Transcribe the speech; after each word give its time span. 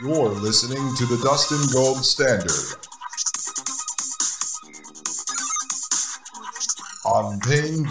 You're 0.00 0.28
listening 0.28 0.94
to 0.94 1.06
the 1.06 1.16
Dustin 1.24 1.58
Gold 1.74 2.04
Standard 2.04 2.52
on 7.04 7.40
Paine.tv. 7.40 7.88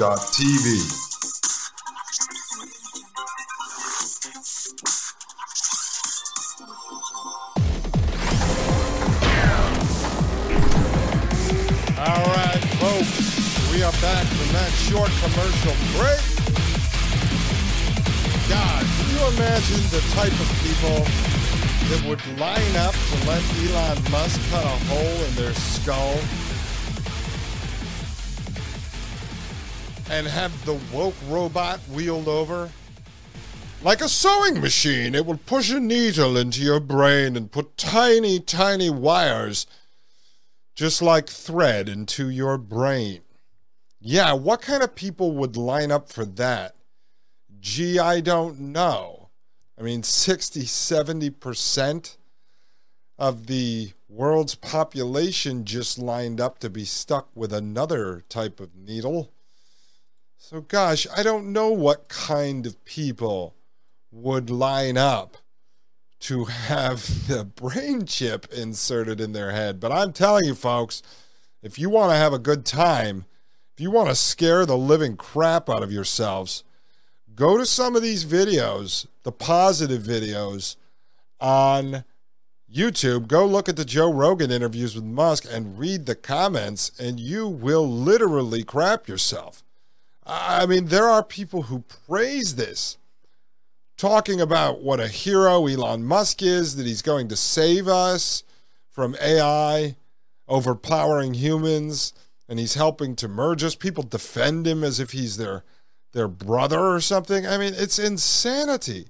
All 12.00 12.24
right, 12.32 12.64
folks, 12.80 13.72
we 13.74 13.84
are 13.84 13.92
back 14.00 14.26
from 14.28 14.54
that 14.54 14.72
short 14.88 15.12
commercial 15.20 15.76
break. 16.00 16.24
God, 18.48 18.86
can 18.96 19.08
you 19.12 19.20
imagine 19.36 19.84
the 19.92 20.00
type 20.16 20.32
of 20.32 20.48
people 20.64 21.27
that 21.90 22.06
would 22.06 22.40
line 22.40 22.76
up 22.76 22.94
to 22.94 23.28
let 23.28 23.42
Elon 23.64 24.12
Musk 24.12 24.42
cut 24.52 24.66
a 24.66 24.68
hole 24.68 25.24
in 25.26 25.36
their 25.36 25.54
skull 25.54 26.20
and 30.10 30.28
have 30.28 30.66
the 30.66 30.78
woke 30.94 31.16
robot 31.30 31.80
wheeled 31.94 32.28
over? 32.28 32.70
Like 33.82 34.02
a 34.02 34.10
sewing 34.10 34.60
machine, 34.60 35.16
it 35.16 35.26
will 35.26 35.38
push 35.38 35.72
a 35.72 35.80
needle 35.80 36.36
into 36.36 36.62
your 36.62 36.80
brain 36.80 37.38
and 37.38 37.52
put 37.52 37.78
tiny, 37.78 38.40
tiny 38.40 38.90
wires 38.90 39.66
just 40.76 41.02
like 41.02 41.28
thread 41.28 41.88
into 41.88 42.30
your 42.30 42.58
brain. 42.58 43.22
Yeah, 44.00 44.34
what 44.34 44.62
kind 44.62 44.84
of 44.84 44.94
people 44.94 45.32
would 45.34 45.58
line 45.58 45.92
up 45.92 46.12
for 46.12 46.26
that? 46.26 46.76
Gee, 47.60 47.98
I 47.98 48.20
don't 48.22 48.60
know. 48.60 49.17
I 49.78 49.84
mean, 49.84 50.04
60, 50.04 50.62
70% 50.62 52.18
of 53.20 53.48
the 53.48 53.92
world's 54.10 54.56
population 54.56 55.66
just 55.66 56.00
lined 56.00 56.42
up 56.42 56.60
to 56.60 56.70
be 56.70 56.86
stuck 56.86 57.30
with 57.36 57.54
another 57.54 58.24
type 58.30 58.60
of 58.60 58.76
needle. 58.76 59.32
So, 60.38 60.62
gosh, 60.62 61.06
I 61.16 61.24
don't 61.24 61.52
know 61.52 61.70
what 61.70 62.08
kind 62.08 62.66
of 62.66 62.84
people 62.86 63.56
would 64.12 64.50
line 64.50 64.98
up 64.98 65.38
to 66.22 66.46
have 66.46 67.28
the 67.28 67.44
brain 67.44 68.06
chip 68.06 68.48
inserted 68.52 69.20
in 69.20 69.34
their 69.34 69.52
head. 69.52 69.80
But 69.80 69.92
I'm 69.92 70.14
telling 70.14 70.46
you, 70.46 70.56
folks, 70.56 71.04
if 71.62 71.78
you 71.78 71.90
want 71.90 72.12
to 72.12 72.18
have 72.18 72.34
a 72.34 72.40
good 72.40 72.66
time, 72.66 73.26
if 73.74 73.82
you 73.82 73.92
want 73.92 74.10
to 74.10 74.16
scare 74.16 74.66
the 74.66 74.78
living 74.78 75.18
crap 75.18 75.70
out 75.70 75.84
of 75.84 75.92
yourselves, 75.92 76.64
go 77.38 77.58
to 77.58 77.66
some 77.66 77.96
of 77.96 78.02
these 78.02 78.26
videos, 78.26 79.06
the 79.24 79.32
positive 79.32 80.02
videos 80.02 80.76
on 81.40 82.04
YouTube. 82.70 83.28
Go 83.28 83.46
look 83.46 83.70
at 83.70 83.78
the 83.78 83.86
Joe 83.86 84.12
Rogan 84.12 84.52
interviews 84.52 84.96
with 84.96 85.06
Musk 85.06 85.46
and 85.50 85.80
read 85.80 86.06
the 86.06 86.16
comments, 86.16 86.92
and 87.00 87.20
you 87.20 87.48
will 87.48 87.88
literally 87.88 88.64
crap 88.64 89.08
yourself. 89.08 89.64
I 90.26 90.66
mean, 90.66 90.88
there 90.88 91.08
are 91.08 91.24
people 91.24 91.64
who 91.64 91.86
praise 92.08 92.56
this 92.56 92.98
talking 93.96 94.42
about 94.42 94.82
what 94.82 95.00
a 95.00 95.08
hero 95.08 95.68
Elon 95.68 96.04
Musk 96.04 96.42
is, 96.42 96.76
that 96.76 96.86
he's 96.86 97.02
going 97.02 97.30
to 97.30 97.38
save 97.38 97.88
us 97.88 98.44
from 98.90 99.16
AI 99.22 99.96
overpowering 100.48 101.36
humans, 101.36 102.14
and 102.50 102.58
he's 102.58 102.74
helping 102.74 103.16
to 103.16 103.28
merge 103.28 103.64
us. 103.64 103.76
People 103.76 104.04
defend 104.04 104.66
him 104.66 104.84
as 104.84 105.00
if 105.00 105.12
he's 105.12 105.38
their 105.38 105.64
their 106.14 106.28
brother 106.28 106.80
or 106.80 107.00
something. 107.00 107.46
I 107.46 107.58
mean, 107.58 107.74
it's 107.76 108.00
insanity. 108.00 109.08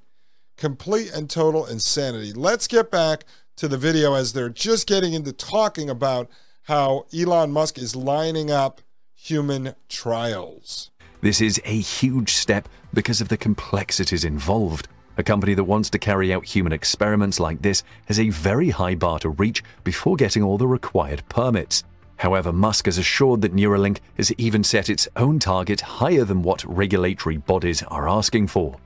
Complete 0.57 1.11
and 1.13 1.29
total 1.29 1.65
insanity. 1.65 2.33
Let's 2.33 2.67
get 2.67 2.89
back 2.89 3.25
to 3.57 3.67
the 3.67 3.77
video 3.77 4.13
as 4.13 4.33
they're 4.33 4.49
just 4.49 4.87
getting 4.87 5.13
into 5.13 5.31
talking 5.33 5.89
about 5.89 6.29
how 6.63 7.05
Elon 7.15 7.51
Musk 7.51 7.77
is 7.77 7.95
lining 7.95 8.51
up 8.51 8.81
human 9.13 9.75
trials. 9.89 10.91
This 11.21 11.41
is 11.41 11.61
a 11.65 11.79
huge 11.79 12.33
step 12.33 12.69
because 12.93 13.21
of 13.21 13.29
the 13.29 13.37
complexities 13.37 14.23
involved. 14.23 14.87
A 15.17 15.23
company 15.23 15.55
that 15.55 15.63
wants 15.63 15.89
to 15.89 15.99
carry 15.99 16.31
out 16.31 16.45
human 16.45 16.71
experiments 16.71 17.39
like 17.39 17.61
this 17.61 17.83
has 18.05 18.19
a 18.19 18.29
very 18.29 18.69
high 18.69 18.93
bar 18.93 19.17
to 19.19 19.29
reach 19.29 19.63
before 19.83 20.15
getting 20.15 20.43
all 20.43 20.59
the 20.59 20.67
required 20.67 21.23
permits. 21.27 21.83
However, 22.17 22.51
Musk 22.51 22.85
has 22.85 22.97
assured 22.97 23.41
that 23.41 23.55
Neuralink 23.55 23.99
has 24.17 24.31
even 24.33 24.63
set 24.63 24.89
its 24.89 25.07
own 25.15 25.39
target 25.39 25.81
higher 25.81 26.25
than 26.25 26.41
what 26.41 26.65
regulatory 26.65 27.37
bodies 27.37 27.83
are 27.83 28.09
asking 28.09 28.47
for. 28.47 28.77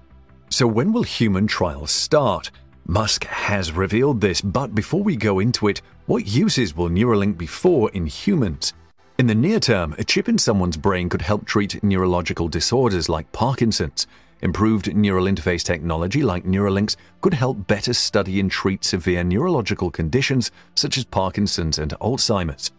So, 0.50 0.68
when 0.68 0.92
will 0.92 1.04
human 1.04 1.48
trials 1.48 1.92
start? 1.92 2.52
Musk 2.88 3.24
has 3.26 3.72
revealed 3.72 4.20
this, 4.20 4.42
but 4.42 4.76
before 4.76 5.02
we 5.02 5.16
go 5.16 5.40
into 5.40 5.68
it, 5.68 5.82
what 6.08 6.28
uses 6.28 6.76
will 6.76 6.90
Neuralink 6.90 7.38
be 7.38 7.46
for 7.46 7.90
in 7.92 8.06
humans? 8.06 8.74
In 9.18 9.28
the 9.28 9.36
near 9.36 9.60
term, 9.60 9.96
a 9.98 10.04
chip 10.04 10.28
in 10.28 10.38
someone's 10.38 10.78
brain 10.78 11.08
could 11.08 11.22
help 11.22 11.46
treat 11.46 11.82
neurological 11.84 12.50
disorders 12.50 13.08
like 13.08 13.32
Parkinson's. 13.32 14.08
Improved 14.42 14.94
neural 14.96 15.26
interface 15.26 15.64
technology 15.64 16.24
like 16.24 16.44
Neuralinks 16.44 16.96
could 17.22 17.36
help 17.36 17.68
better 17.68 17.94
study 17.94 18.40
and 18.40 18.50
treat 18.50 18.84
severe 18.84 19.24
neurological 19.24 19.92
conditions 19.92 20.52
such 20.76 20.98
as 20.98 21.06
Parkinson's 21.06 21.78
and 21.78 21.92
Alzheimer's. 22.02 22.72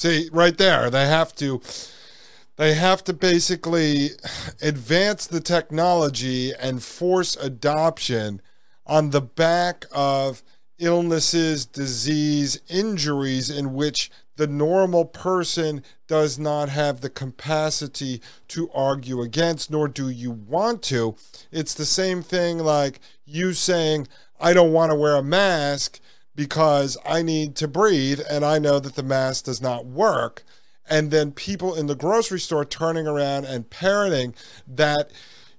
See, 0.00 0.30
right 0.32 0.56
there, 0.56 0.88
they 0.88 1.06
have 1.06 1.34
to 1.34 1.60
they 2.56 2.72
have 2.72 3.04
to 3.04 3.12
basically 3.12 4.12
advance 4.62 5.26
the 5.26 5.42
technology 5.42 6.54
and 6.58 6.82
force 6.82 7.36
adoption 7.36 8.40
on 8.86 9.10
the 9.10 9.20
back 9.20 9.84
of 9.92 10.42
illnesses, 10.78 11.66
disease, 11.66 12.62
injuries 12.70 13.50
in 13.50 13.74
which 13.74 14.10
the 14.36 14.46
normal 14.46 15.04
person 15.04 15.84
does 16.06 16.38
not 16.38 16.70
have 16.70 17.02
the 17.02 17.10
capacity 17.10 18.22
to 18.48 18.70
argue 18.72 19.20
against, 19.20 19.70
nor 19.70 19.86
do 19.86 20.08
you 20.08 20.30
want 20.30 20.82
to. 20.84 21.14
It's 21.52 21.74
the 21.74 21.84
same 21.84 22.22
thing 22.22 22.56
like 22.56 23.00
you 23.26 23.52
saying, 23.52 24.08
I 24.40 24.54
don't 24.54 24.72
want 24.72 24.92
to 24.92 24.96
wear 24.96 25.16
a 25.16 25.22
mask 25.22 26.00
because 26.34 26.96
I 27.04 27.22
need 27.22 27.56
to 27.56 27.68
breathe 27.68 28.20
and 28.30 28.44
I 28.44 28.58
know 28.58 28.78
that 28.78 28.94
the 28.94 29.02
mask 29.02 29.44
does 29.44 29.60
not 29.60 29.86
work. 29.86 30.44
And 30.88 31.10
then 31.10 31.32
people 31.32 31.74
in 31.74 31.86
the 31.86 31.94
grocery 31.94 32.40
store 32.40 32.64
turning 32.64 33.06
around 33.06 33.44
and 33.44 33.70
parroting 33.70 34.34
that 34.66 35.10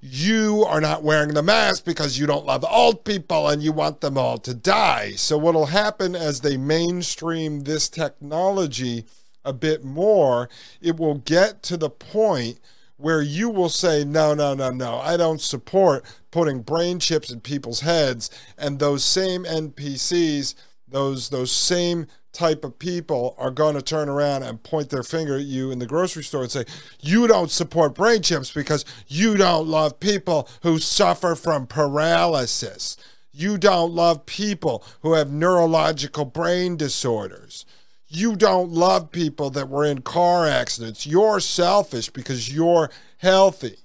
you 0.01 0.65
are 0.67 0.81
not 0.81 1.03
wearing 1.03 1.33
the 1.35 1.43
mask 1.43 1.85
because 1.85 2.17
you 2.17 2.25
don't 2.25 2.45
love 2.45 2.65
old 2.69 3.05
people 3.05 3.47
and 3.47 3.61
you 3.61 3.71
want 3.71 4.01
them 4.01 4.17
all 4.17 4.37
to 4.39 4.53
die. 4.53 5.11
So, 5.11 5.37
what 5.37 5.53
will 5.53 5.67
happen 5.67 6.15
as 6.15 6.41
they 6.41 6.57
mainstream 6.57 7.61
this 7.61 7.87
technology 7.87 9.05
a 9.45 9.53
bit 9.53 9.83
more, 9.83 10.49
it 10.81 10.97
will 10.97 11.19
get 11.19 11.61
to 11.63 11.77
the 11.77 11.89
point 11.89 12.59
where 13.01 13.21
you 13.21 13.49
will 13.49 13.69
say, 13.69 14.03
no, 14.03 14.33
no, 14.33 14.53
no, 14.53 14.69
no, 14.69 14.97
I 14.97 15.17
don't 15.17 15.41
support 15.41 16.05
putting 16.29 16.61
brain 16.61 16.99
chips 16.99 17.31
in 17.31 17.41
people's 17.41 17.81
heads. 17.81 18.29
And 18.57 18.79
those 18.79 19.03
same 19.03 19.43
NPCs, 19.43 20.55
those, 20.87 21.29
those 21.29 21.51
same 21.51 22.07
type 22.33 22.63
of 22.63 22.79
people 22.79 23.35
are 23.37 23.51
going 23.51 23.75
to 23.75 23.81
turn 23.81 24.07
around 24.07 24.43
and 24.43 24.63
point 24.63 24.89
their 24.89 25.03
finger 25.03 25.35
at 25.35 25.45
you 25.45 25.71
in 25.71 25.79
the 25.79 25.85
grocery 25.85 26.23
store 26.23 26.43
and 26.43 26.51
say, 26.51 26.65
You 27.01 27.27
don't 27.27 27.51
support 27.51 27.95
brain 27.95 28.21
chips 28.21 28.51
because 28.51 28.85
you 29.07 29.35
don't 29.35 29.67
love 29.67 29.99
people 29.99 30.47
who 30.63 30.79
suffer 30.79 31.35
from 31.35 31.67
paralysis. 31.67 32.97
You 33.33 33.57
don't 33.57 33.93
love 33.93 34.25
people 34.25 34.83
who 35.01 35.13
have 35.13 35.31
neurological 35.31 36.25
brain 36.25 36.77
disorders. 36.77 37.65
You 38.13 38.35
don't 38.35 38.73
love 38.73 39.09
people 39.09 39.51
that 39.51 39.69
were 39.69 39.85
in 39.85 40.01
car 40.01 40.45
accidents. 40.45 41.07
You're 41.07 41.39
selfish 41.39 42.09
because 42.09 42.53
you're 42.53 42.89
healthy. 43.19 43.77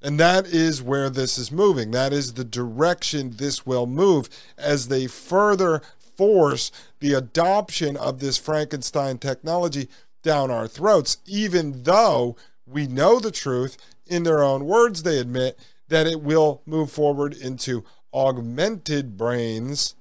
And 0.00 0.20
that 0.20 0.46
is 0.46 0.80
where 0.80 1.10
this 1.10 1.38
is 1.38 1.50
moving. 1.50 1.90
That 1.90 2.12
is 2.12 2.34
the 2.34 2.44
direction 2.44 3.32
this 3.34 3.66
will 3.66 3.88
move 3.88 4.28
as 4.56 4.86
they 4.86 5.08
further 5.08 5.82
force 6.16 6.70
the 7.00 7.14
adoption 7.14 7.96
of 7.96 8.20
this 8.20 8.38
Frankenstein 8.38 9.18
technology 9.18 9.88
down 10.22 10.52
our 10.52 10.68
throats, 10.68 11.16
even 11.26 11.82
though 11.82 12.36
we 12.64 12.86
know 12.86 13.18
the 13.18 13.32
truth. 13.32 13.76
In 14.06 14.22
their 14.22 14.40
own 14.40 14.66
words, 14.66 15.02
they 15.02 15.18
admit 15.18 15.58
that 15.88 16.06
it 16.06 16.20
will 16.22 16.62
move 16.64 16.92
forward 16.92 17.34
into 17.34 17.82
augmented 18.14 19.16
brains, 19.16 19.96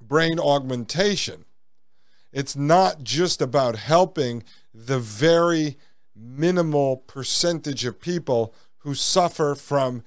brain 0.00 0.40
augmentation. 0.40 1.44
It's 2.34 2.56
not 2.56 3.04
just 3.04 3.40
about 3.40 3.76
helping 3.76 4.42
the 4.74 4.98
very 4.98 5.78
minimal 6.16 6.96
percentage 6.96 7.84
of 7.84 8.00
people 8.00 8.52
who 8.78 8.96
suffer 8.96 9.54
from 9.54 10.02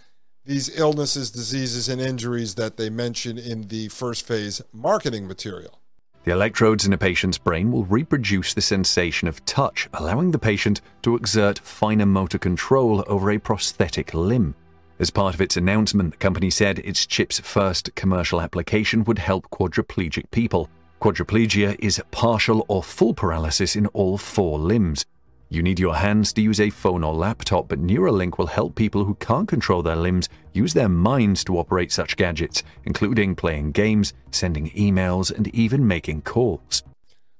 these 0.45 0.77
illnesses, 0.77 1.31
diseases, 1.31 1.87
and 1.87 2.01
injuries 2.01 2.55
that 2.55 2.75
they 2.75 2.89
mention 2.89 3.37
in 3.37 3.69
the 3.69 3.87
first 3.87 4.27
phase 4.27 4.61
marketing 4.73 5.25
material. 5.25 5.79
The 6.25 6.33
electrodes 6.33 6.85
in 6.85 6.91
a 6.91 6.97
patient's 6.97 7.37
brain 7.37 7.71
will 7.71 7.85
reproduce 7.85 8.53
the 8.53 8.61
sensation 8.61 9.29
of 9.29 9.43
touch, 9.45 9.87
allowing 9.93 10.31
the 10.31 10.39
patient 10.39 10.81
to 11.03 11.15
exert 11.15 11.59
finer 11.59 12.05
motor 12.05 12.37
control 12.37 13.05
over 13.07 13.31
a 13.31 13.39
prosthetic 13.39 14.13
limb. 14.13 14.53
As 14.99 15.11
part 15.11 15.33
of 15.33 15.39
its 15.39 15.55
announcement, 15.55 16.11
the 16.11 16.17
company 16.17 16.49
said 16.49 16.79
its 16.79 17.05
chip's 17.05 17.39
first 17.39 17.95
commercial 17.95 18.41
application 18.41 19.05
would 19.05 19.19
help 19.19 19.49
quadriplegic 19.49 20.29
people. 20.31 20.69
Quadriplegia 20.99 21.75
is 21.79 22.01
partial 22.09 22.65
or 22.67 22.81
full 22.81 23.13
paralysis 23.13 23.75
in 23.75 23.85
all 23.87 24.17
four 24.17 24.57
limbs. 24.57 25.05
You 25.47 25.61
need 25.61 25.79
your 25.79 25.95
hands 25.95 26.33
to 26.33 26.41
use 26.41 26.59
a 26.59 26.71
phone 26.71 27.03
or 27.03 27.13
laptop, 27.13 27.67
but 27.69 27.81
Neuralink 27.81 28.39
will 28.39 28.47
help 28.47 28.73
people 28.73 29.05
who 29.05 29.13
can't 29.15 29.47
control 29.47 29.83
their 29.83 29.95
limbs 29.95 30.27
use 30.53 30.73
their 30.73 30.89
minds 30.89 31.43
to 31.43 31.59
operate 31.59 31.91
such 31.91 32.17
gadgets, 32.17 32.63
including 32.83 33.35
playing 33.35 33.73
games, 33.73 34.13
sending 34.31 34.71
emails, 34.71 35.31
and 35.31 35.47
even 35.49 35.87
making 35.87 36.23
calls. 36.23 36.81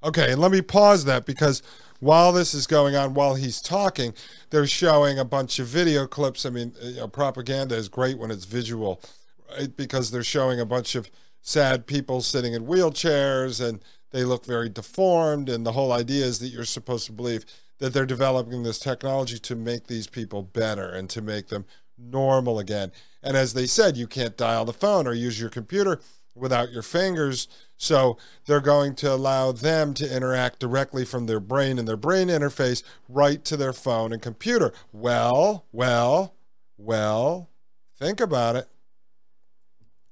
Okay, 0.03 0.31
and 0.31 0.39
let 0.39 0.51
me 0.51 0.61
pause 0.61 1.05
that 1.05 1.25
because 1.25 1.63
while 1.99 2.31
this 2.31 2.53
is 2.53 2.67
going 2.67 2.95
on, 2.95 3.15
while 3.15 3.33
he's 3.33 3.59
talking, 3.59 4.13
they're 4.51 4.67
showing 4.67 5.17
a 5.17 5.25
bunch 5.25 5.57
of 5.57 5.65
video 5.65 6.05
clips. 6.05 6.45
I 6.45 6.51
mean, 6.51 6.73
you 6.79 6.97
know, 6.97 7.07
propaganda 7.07 7.75
is 7.75 7.89
great 7.89 8.19
when 8.19 8.29
it's 8.29 8.45
visual, 8.45 9.01
right? 9.49 9.75
Because 9.75 10.11
they're 10.11 10.23
showing 10.23 10.59
a 10.59 10.65
bunch 10.65 10.93
of 10.93 11.09
sad 11.41 11.87
people 11.87 12.21
sitting 12.21 12.53
in 12.53 12.65
wheelchairs 12.65 13.65
and 13.65 13.83
they 14.11 14.23
look 14.23 14.45
very 14.45 14.69
deformed. 14.69 15.49
And 15.49 15.65
the 15.65 15.73
whole 15.73 15.91
idea 15.91 16.25
is 16.25 16.39
that 16.39 16.49
you're 16.49 16.65
supposed 16.65 17.05
to 17.07 17.11
believe 17.11 17.45
that 17.79 17.93
they're 17.93 18.05
developing 18.05 18.63
this 18.63 18.79
technology 18.79 19.39
to 19.39 19.55
make 19.55 19.87
these 19.87 20.07
people 20.07 20.41
better 20.41 20.89
and 20.89 21.09
to 21.11 21.21
make 21.21 21.47
them 21.47 21.65
normal 21.97 22.59
again. 22.59 22.91
And 23.23 23.35
as 23.35 23.53
they 23.53 23.67
said, 23.67 23.97
you 23.97 24.07
can't 24.07 24.37
dial 24.37 24.65
the 24.65 24.73
phone 24.73 25.07
or 25.07 25.13
use 25.13 25.39
your 25.39 25.49
computer 25.49 25.99
without 26.35 26.71
your 26.71 26.83
fingers. 26.83 27.47
So 27.77 28.17
they're 28.45 28.61
going 28.61 28.95
to 28.95 29.11
allow 29.11 29.51
them 29.51 29.93
to 29.95 30.15
interact 30.15 30.59
directly 30.59 31.05
from 31.05 31.25
their 31.25 31.39
brain 31.39 31.77
and 31.79 31.87
their 31.87 31.97
brain 31.97 32.27
interface 32.27 32.83
right 33.09 33.43
to 33.45 33.57
their 33.57 33.73
phone 33.73 34.13
and 34.13 34.21
computer. 34.21 34.71
Well, 34.91 35.65
well, 35.71 36.35
well, 36.77 37.49
think 37.97 38.19
about 38.19 38.55
it. 38.55 38.67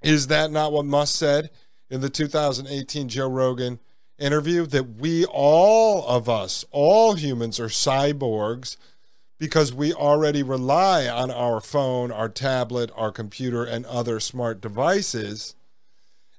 Is 0.06 0.28
that 0.28 0.52
not 0.52 0.72
what 0.72 0.86
Musk 0.86 1.16
said 1.16 1.50
in 1.90 2.02
the 2.02 2.12
2018 2.12 3.10
Joe 3.10 3.28
Rogan 3.28 3.80
interview? 4.20 4.68
That 4.68 4.98
we, 4.98 5.26
all 5.26 6.06
of 6.08 6.30
us, 6.30 6.64
all 6.70 7.16
humans, 7.16 7.60
are 7.60 7.70
cyborgs 7.70 8.78
because 9.40 9.74
we 9.74 9.94
already 9.94 10.44
rely 10.44 11.08
on 11.08 11.32
our 11.32 11.60
phone, 11.60 12.12
our 12.12 12.30
tablet, 12.30 12.92
our 12.96 13.12
computer, 13.12 13.64
and 13.64 13.84
other 13.88 14.20
smart 14.20 14.62
devices 14.62 15.56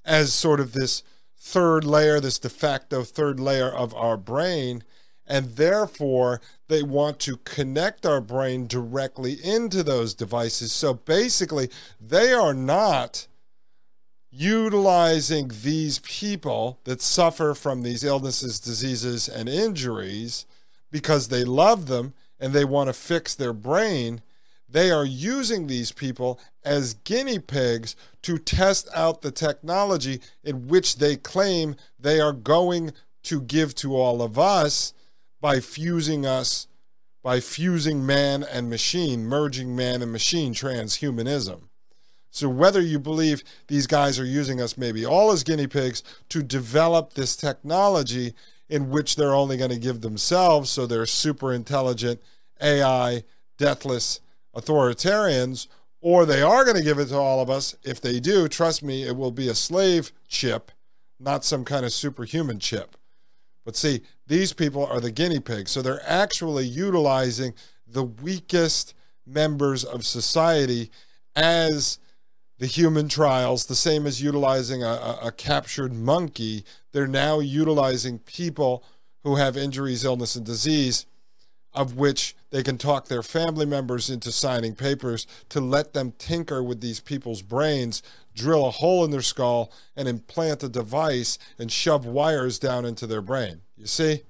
as 0.04 0.32
sort 0.32 0.60
of 0.60 0.72
this 0.72 1.02
third 1.36 1.82
layer, 1.82 2.20
this 2.20 2.38
de 2.38 2.48
facto 2.48 3.02
third 3.02 3.40
layer 3.40 3.68
of 3.68 3.92
our 3.96 4.16
brain. 4.16 4.84
And 5.26 5.56
therefore, 5.56 6.40
they 6.68 6.84
want 6.84 7.18
to 7.20 7.38
connect 7.38 8.06
our 8.06 8.20
brain 8.20 8.68
directly 8.68 9.32
into 9.42 9.82
those 9.82 10.14
devices. 10.14 10.70
So 10.70 10.94
basically, 10.94 11.68
they 12.00 12.32
are 12.32 12.54
not 12.54 13.26
utilizing 14.38 15.50
these 15.62 15.98
people 16.00 16.78
that 16.84 17.00
suffer 17.00 17.54
from 17.54 17.82
these 17.82 18.04
illnesses, 18.04 18.60
diseases, 18.60 19.28
and 19.28 19.48
injuries 19.48 20.44
because 20.90 21.28
they 21.28 21.42
love 21.42 21.86
them 21.86 22.12
and 22.38 22.52
they 22.52 22.64
want 22.64 22.88
to 22.88 22.92
fix 22.92 23.34
their 23.34 23.54
brain. 23.54 24.20
They 24.68 24.90
are 24.90 25.06
using 25.06 25.66
these 25.66 25.90
people 25.90 26.38
as 26.64 26.94
guinea 26.94 27.38
pigs 27.38 27.96
to 28.22 28.36
test 28.36 28.88
out 28.94 29.22
the 29.22 29.30
technology 29.30 30.20
in 30.44 30.68
which 30.68 30.96
they 30.96 31.16
claim 31.16 31.76
they 31.98 32.20
are 32.20 32.32
going 32.32 32.92
to 33.24 33.40
give 33.40 33.74
to 33.76 33.96
all 33.96 34.20
of 34.20 34.38
us 34.38 34.92
by 35.40 35.60
fusing 35.60 36.26
us, 36.26 36.66
by 37.22 37.40
fusing 37.40 38.04
man 38.04 38.42
and 38.42 38.68
machine, 38.68 39.24
merging 39.24 39.74
man 39.74 40.02
and 40.02 40.12
machine 40.12 40.52
transhumanism. 40.52 41.62
So, 42.36 42.50
whether 42.50 42.82
you 42.82 42.98
believe 42.98 43.42
these 43.66 43.86
guys 43.86 44.20
are 44.20 44.24
using 44.26 44.60
us 44.60 44.76
maybe 44.76 45.06
all 45.06 45.32
as 45.32 45.42
guinea 45.42 45.66
pigs 45.66 46.02
to 46.28 46.42
develop 46.42 47.14
this 47.14 47.34
technology 47.34 48.34
in 48.68 48.90
which 48.90 49.16
they're 49.16 49.34
only 49.34 49.56
going 49.56 49.70
to 49.70 49.78
give 49.78 50.02
themselves, 50.02 50.68
so 50.68 50.84
they're 50.84 51.06
super 51.06 51.50
intelligent 51.50 52.20
AI, 52.60 53.22
deathless 53.56 54.20
authoritarians, 54.54 55.68
or 56.02 56.26
they 56.26 56.42
are 56.42 56.62
going 56.62 56.76
to 56.76 56.82
give 56.82 56.98
it 56.98 57.06
to 57.06 57.16
all 57.16 57.40
of 57.40 57.48
us. 57.48 57.74
If 57.82 58.02
they 58.02 58.20
do, 58.20 58.48
trust 58.48 58.82
me, 58.82 59.04
it 59.04 59.16
will 59.16 59.30
be 59.30 59.48
a 59.48 59.54
slave 59.54 60.12
chip, 60.28 60.70
not 61.18 61.42
some 61.42 61.64
kind 61.64 61.86
of 61.86 61.92
superhuman 61.94 62.58
chip. 62.58 62.98
But 63.64 63.76
see, 63.76 64.02
these 64.26 64.52
people 64.52 64.84
are 64.84 65.00
the 65.00 65.10
guinea 65.10 65.40
pigs. 65.40 65.70
So 65.70 65.80
they're 65.80 66.02
actually 66.06 66.66
utilizing 66.66 67.54
the 67.86 68.04
weakest 68.04 68.92
members 69.26 69.84
of 69.84 70.04
society 70.04 70.90
as 71.34 71.98
the 72.58 72.66
human 72.66 73.08
trials, 73.08 73.66
the 73.66 73.74
same 73.74 74.06
as 74.06 74.22
utilizing 74.22 74.82
a, 74.82 75.18
a, 75.22 75.32
captured 75.32 75.92
monkey. 75.92 76.64
They're 76.92 77.06
now 77.06 77.40
utilizing 77.40 78.18
people 78.20 78.82
who 79.24 79.36
have 79.36 79.56
injuries, 79.56 80.04
illness, 80.04 80.36
and 80.36 80.46
disease, 80.46 81.04
of 81.74 81.96
which 81.96 82.34
they 82.50 82.62
can 82.62 82.78
talk 82.78 83.06
their 83.06 83.22
family 83.22 83.66
members 83.66 84.08
into 84.08 84.32
signing 84.32 84.74
papers 84.74 85.26
to 85.50 85.60
let 85.60 85.92
them 85.92 86.12
tinker 86.16 86.62
with 86.62 86.80
these 86.80 87.00
people's 87.00 87.42
brains, 87.42 88.02
drill 88.34 88.66
a 88.66 88.70
hole 88.70 89.04
in 89.04 89.10
their 89.10 89.20
skull, 89.20 89.70
and 89.94 90.08
implant 90.08 90.62
a 90.62 90.68
device 90.68 91.38
and 91.58 91.70
shove 91.70 92.06
wires 92.06 92.58
down 92.58 92.86
into 92.86 93.06
their 93.06 93.20
brain. 93.20 93.60
You 93.76 93.86
see? 93.86 94.22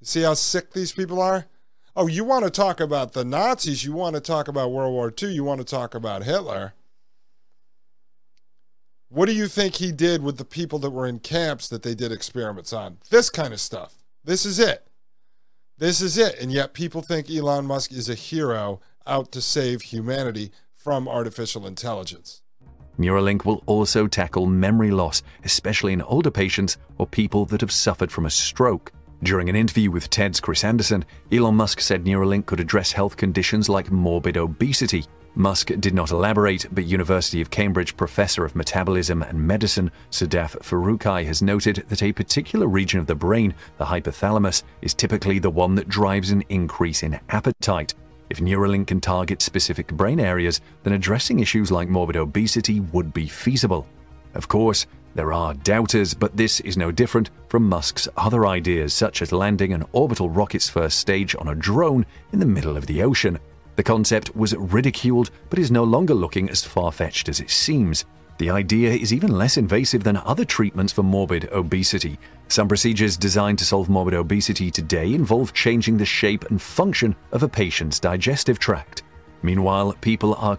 You 0.00 0.06
see 0.06 0.22
how 0.22 0.34
sick 0.34 0.72
these 0.72 0.92
people 0.92 1.20
are? 1.20 1.46
Oh, 1.96 2.06
you 2.06 2.22
want 2.22 2.44
to 2.44 2.50
talk 2.50 2.78
about 2.78 3.14
the 3.14 3.24
Nazis, 3.24 3.84
you 3.84 3.92
want 3.92 4.14
to 4.14 4.20
talk 4.20 4.46
about 4.46 4.70
World 4.70 4.92
War 4.92 5.12
II, 5.20 5.32
you 5.32 5.42
want 5.42 5.58
to 5.58 5.64
talk 5.64 5.96
about 5.96 6.22
Hitler 6.22 6.74
what 9.08 9.26
do 9.26 9.34
you 9.34 9.48
think 9.48 9.76
he 9.76 9.90
did 9.90 10.22
with 10.22 10.36
the 10.36 10.44
people 10.44 10.78
that 10.80 10.90
were 10.90 11.06
in 11.06 11.18
camps 11.18 11.68
that 11.68 11.82
they 11.82 11.94
did 11.94 12.12
experiments 12.12 12.72
on? 12.72 12.98
This 13.10 13.30
kind 13.30 13.54
of 13.54 13.60
stuff. 13.60 13.94
This 14.24 14.44
is 14.44 14.58
it. 14.58 14.86
This 15.78 16.00
is 16.00 16.18
it. 16.18 16.38
And 16.40 16.52
yet 16.52 16.74
people 16.74 17.00
think 17.00 17.30
Elon 17.30 17.64
Musk 17.64 17.92
is 17.92 18.08
a 18.08 18.14
hero 18.14 18.80
out 19.06 19.32
to 19.32 19.40
save 19.40 19.80
humanity 19.82 20.50
from 20.76 21.08
artificial 21.08 21.66
intelligence. 21.66 22.42
Neuralink 22.98 23.44
will 23.44 23.62
also 23.66 24.06
tackle 24.06 24.46
memory 24.46 24.90
loss, 24.90 25.22
especially 25.44 25.92
in 25.92 26.02
older 26.02 26.30
patients 26.30 26.76
or 26.98 27.06
people 27.06 27.46
that 27.46 27.60
have 27.60 27.72
suffered 27.72 28.10
from 28.10 28.26
a 28.26 28.30
stroke. 28.30 28.92
During 29.22 29.48
an 29.48 29.56
interview 29.56 29.90
with 29.90 30.10
TED's 30.10 30.40
Chris 30.40 30.64
Anderson, 30.64 31.04
Elon 31.32 31.54
Musk 31.54 31.80
said 31.80 32.04
Neuralink 32.04 32.46
could 32.46 32.60
address 32.60 32.92
health 32.92 33.16
conditions 33.16 33.68
like 33.68 33.90
morbid 33.90 34.36
obesity, 34.36 35.06
Musk 35.38 35.70
did 35.78 35.94
not 35.94 36.10
elaborate, 36.10 36.66
but 36.72 36.84
University 36.84 37.40
of 37.40 37.48
Cambridge 37.48 37.96
professor 37.96 38.44
of 38.44 38.56
metabolism 38.56 39.22
and 39.22 39.40
medicine 39.40 39.88
Sadaf 40.10 40.58
Farooqi 40.64 41.24
has 41.26 41.42
noted 41.42 41.84
that 41.88 42.02
a 42.02 42.12
particular 42.12 42.66
region 42.66 42.98
of 42.98 43.06
the 43.06 43.14
brain, 43.14 43.54
the 43.76 43.84
hypothalamus, 43.84 44.64
is 44.82 44.94
typically 44.94 45.38
the 45.38 45.48
one 45.48 45.76
that 45.76 45.88
drives 45.88 46.32
an 46.32 46.42
increase 46.48 47.04
in 47.04 47.20
appetite. 47.28 47.94
If 48.30 48.40
Neuralink 48.40 48.88
can 48.88 49.00
target 49.00 49.40
specific 49.40 49.86
brain 49.92 50.18
areas, 50.18 50.60
then 50.82 50.94
addressing 50.94 51.38
issues 51.38 51.70
like 51.70 51.88
morbid 51.88 52.16
obesity 52.16 52.80
would 52.80 53.14
be 53.14 53.28
feasible. 53.28 53.86
Of 54.34 54.48
course, 54.48 54.88
there 55.14 55.32
are 55.32 55.54
doubters, 55.54 56.14
but 56.14 56.36
this 56.36 56.58
is 56.60 56.76
no 56.76 56.90
different 56.90 57.30
from 57.48 57.68
Musk's 57.68 58.08
other 58.16 58.44
ideas, 58.44 58.92
such 58.92 59.22
as 59.22 59.30
landing 59.30 59.72
an 59.72 59.84
orbital 59.92 60.30
rocket's 60.30 60.68
first 60.68 60.98
stage 60.98 61.36
on 61.38 61.46
a 61.46 61.54
drone 61.54 62.04
in 62.32 62.40
the 62.40 62.44
middle 62.44 62.76
of 62.76 62.86
the 62.86 63.04
ocean. 63.04 63.38
The 63.78 63.84
concept 63.84 64.34
was 64.34 64.56
ridiculed, 64.56 65.30
but 65.50 65.58
is 65.60 65.70
no 65.70 65.84
longer 65.84 66.12
looking 66.12 66.50
as 66.50 66.64
far 66.64 66.90
fetched 66.90 67.28
as 67.28 67.38
it 67.38 67.48
seems. 67.48 68.06
The 68.38 68.50
idea 68.50 68.90
is 68.90 69.12
even 69.14 69.30
less 69.30 69.56
invasive 69.56 70.02
than 70.02 70.16
other 70.16 70.44
treatments 70.44 70.92
for 70.92 71.04
morbid 71.04 71.48
obesity. 71.52 72.18
Some 72.48 72.66
procedures 72.66 73.16
designed 73.16 73.60
to 73.60 73.64
solve 73.64 73.88
morbid 73.88 74.14
obesity 74.14 74.72
today 74.72 75.14
involve 75.14 75.54
changing 75.54 75.96
the 75.96 76.04
shape 76.04 76.50
and 76.50 76.60
function 76.60 77.14
of 77.30 77.44
a 77.44 77.48
patient's 77.48 78.00
digestive 78.00 78.58
tract. 78.58 79.04
Meanwhile, 79.42 79.92
people 80.00 80.34
are 80.34 80.58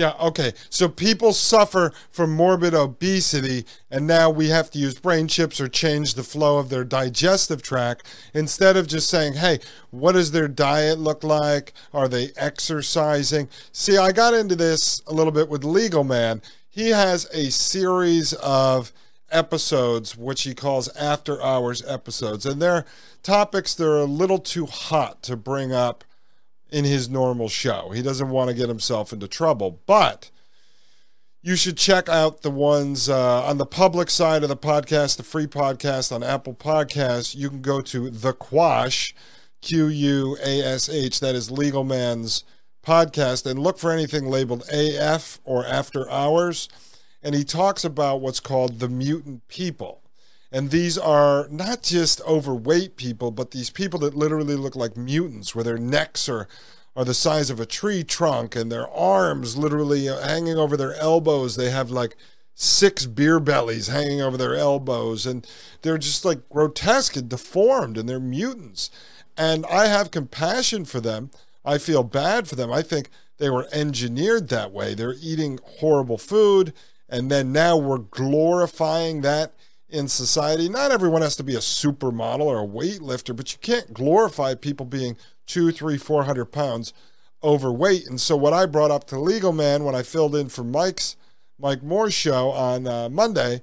yeah, 0.00 0.14
okay. 0.18 0.54
So 0.70 0.88
people 0.88 1.34
suffer 1.34 1.92
from 2.10 2.34
morbid 2.34 2.72
obesity, 2.72 3.66
and 3.90 4.06
now 4.06 4.30
we 4.30 4.48
have 4.48 4.70
to 4.70 4.78
use 4.78 4.98
brain 4.98 5.28
chips 5.28 5.60
or 5.60 5.68
change 5.68 6.14
the 6.14 6.22
flow 6.22 6.56
of 6.56 6.70
their 6.70 6.84
digestive 6.84 7.60
tract 7.60 8.06
instead 8.32 8.78
of 8.78 8.88
just 8.88 9.10
saying, 9.10 9.34
hey, 9.34 9.58
what 9.90 10.12
does 10.12 10.30
their 10.30 10.48
diet 10.48 10.98
look 10.98 11.22
like? 11.22 11.74
Are 11.92 12.08
they 12.08 12.30
exercising? 12.38 13.50
See, 13.72 13.98
I 13.98 14.12
got 14.12 14.32
into 14.32 14.56
this 14.56 15.02
a 15.06 15.12
little 15.12 15.32
bit 15.32 15.50
with 15.50 15.64
Legal 15.64 16.02
Man. 16.02 16.40
He 16.70 16.88
has 16.88 17.28
a 17.34 17.50
series 17.50 18.32
of 18.32 18.94
episodes, 19.30 20.16
which 20.16 20.44
he 20.44 20.54
calls 20.54 20.88
after 20.96 21.42
hours 21.42 21.86
episodes, 21.86 22.46
and 22.46 22.62
they're 22.62 22.86
topics 23.22 23.74
that 23.74 23.86
are 23.86 23.98
a 23.98 24.04
little 24.04 24.38
too 24.38 24.64
hot 24.64 25.22
to 25.24 25.36
bring 25.36 25.74
up 25.74 26.04
in 26.72 26.84
his 26.84 27.08
normal 27.08 27.48
show. 27.48 27.90
He 27.90 28.02
doesn't 28.02 28.30
want 28.30 28.48
to 28.48 28.54
get 28.56 28.68
himself 28.68 29.12
into 29.12 29.28
trouble, 29.28 29.80
but 29.86 30.30
you 31.42 31.56
should 31.56 31.76
check 31.76 32.08
out 32.08 32.42
the 32.42 32.50
ones 32.50 33.08
uh, 33.08 33.44
on 33.44 33.58
the 33.58 33.66
public 33.66 34.10
side 34.10 34.42
of 34.42 34.48
the 34.48 34.56
podcast, 34.56 35.16
the 35.16 35.22
free 35.22 35.46
podcast 35.46 36.12
on 36.12 36.22
Apple 36.22 36.54
Podcasts. 36.54 37.34
You 37.34 37.48
can 37.48 37.62
go 37.62 37.80
to 37.80 38.10
the 38.10 38.32
Quash, 38.32 39.14
Q 39.62 39.86
U 39.86 40.36
A 40.44 40.60
S 40.62 40.88
H. 40.88 41.20
That 41.20 41.34
is 41.34 41.50
Legal 41.50 41.84
Man's 41.84 42.44
podcast 42.84 43.50
and 43.50 43.58
look 43.58 43.78
for 43.78 43.90
anything 43.90 44.26
labeled 44.26 44.64
AF 44.72 45.40
or 45.44 45.64
After 45.64 46.10
Hours. 46.10 46.68
And 47.22 47.34
he 47.34 47.44
talks 47.44 47.84
about 47.84 48.20
what's 48.20 48.40
called 48.40 48.78
the 48.78 48.88
mutant 48.88 49.46
people. 49.48 50.02
And 50.52 50.70
these 50.70 50.98
are 50.98 51.46
not 51.48 51.82
just 51.82 52.20
overweight 52.22 52.96
people, 52.96 53.30
but 53.30 53.52
these 53.52 53.70
people 53.70 54.00
that 54.00 54.16
literally 54.16 54.56
look 54.56 54.74
like 54.74 54.96
mutants, 54.96 55.54
where 55.54 55.64
their 55.64 55.78
necks 55.78 56.28
are, 56.28 56.48
are 56.96 57.04
the 57.04 57.14
size 57.14 57.50
of 57.50 57.60
a 57.60 57.66
tree 57.66 58.02
trunk 58.02 58.56
and 58.56 58.70
their 58.70 58.88
arms 58.88 59.56
literally 59.56 60.06
hanging 60.06 60.58
over 60.58 60.76
their 60.76 60.94
elbows. 60.94 61.54
They 61.54 61.70
have 61.70 61.90
like 61.90 62.16
six 62.54 63.06
beer 63.06 63.38
bellies 63.38 63.86
hanging 63.86 64.20
over 64.20 64.36
their 64.36 64.56
elbows, 64.56 65.24
and 65.24 65.46
they're 65.82 65.98
just 65.98 66.24
like 66.24 66.48
grotesque 66.48 67.16
and 67.16 67.28
deformed, 67.28 67.96
and 67.96 68.08
they're 68.08 68.18
mutants. 68.20 68.90
And 69.36 69.64
I 69.66 69.86
have 69.86 70.10
compassion 70.10 70.84
for 70.84 71.00
them. 71.00 71.30
I 71.64 71.78
feel 71.78 72.02
bad 72.02 72.48
for 72.48 72.56
them. 72.56 72.72
I 72.72 72.82
think 72.82 73.08
they 73.38 73.50
were 73.50 73.68
engineered 73.72 74.48
that 74.48 74.72
way. 74.72 74.94
They're 74.94 75.14
eating 75.22 75.60
horrible 75.78 76.18
food, 76.18 76.74
and 77.08 77.30
then 77.30 77.52
now 77.52 77.76
we're 77.76 77.98
glorifying 77.98 79.20
that 79.22 79.54
in 79.92 80.08
society. 80.08 80.68
Not 80.68 80.90
everyone 80.90 81.22
has 81.22 81.36
to 81.36 81.44
be 81.44 81.54
a 81.54 81.58
supermodel 81.58 82.40
or 82.40 82.62
a 82.62 82.66
weightlifter, 82.66 83.34
but 83.34 83.52
you 83.52 83.58
can't 83.60 83.92
glorify 83.92 84.54
people 84.54 84.86
being 84.86 85.16
two, 85.46 85.70
three, 85.72 85.98
four 85.98 86.24
hundred 86.24 86.46
pounds 86.46 86.92
overweight. 87.42 88.06
And 88.06 88.20
so, 88.20 88.36
what 88.36 88.52
I 88.52 88.66
brought 88.66 88.90
up 88.90 89.06
to 89.08 89.18
Legal 89.18 89.52
Man 89.52 89.84
when 89.84 89.94
I 89.94 90.02
filled 90.02 90.34
in 90.36 90.48
for 90.48 90.64
Mike's 90.64 91.16
Mike 91.58 91.82
Moore 91.82 92.10
show 92.10 92.50
on 92.50 92.86
uh, 92.86 93.08
Monday 93.08 93.62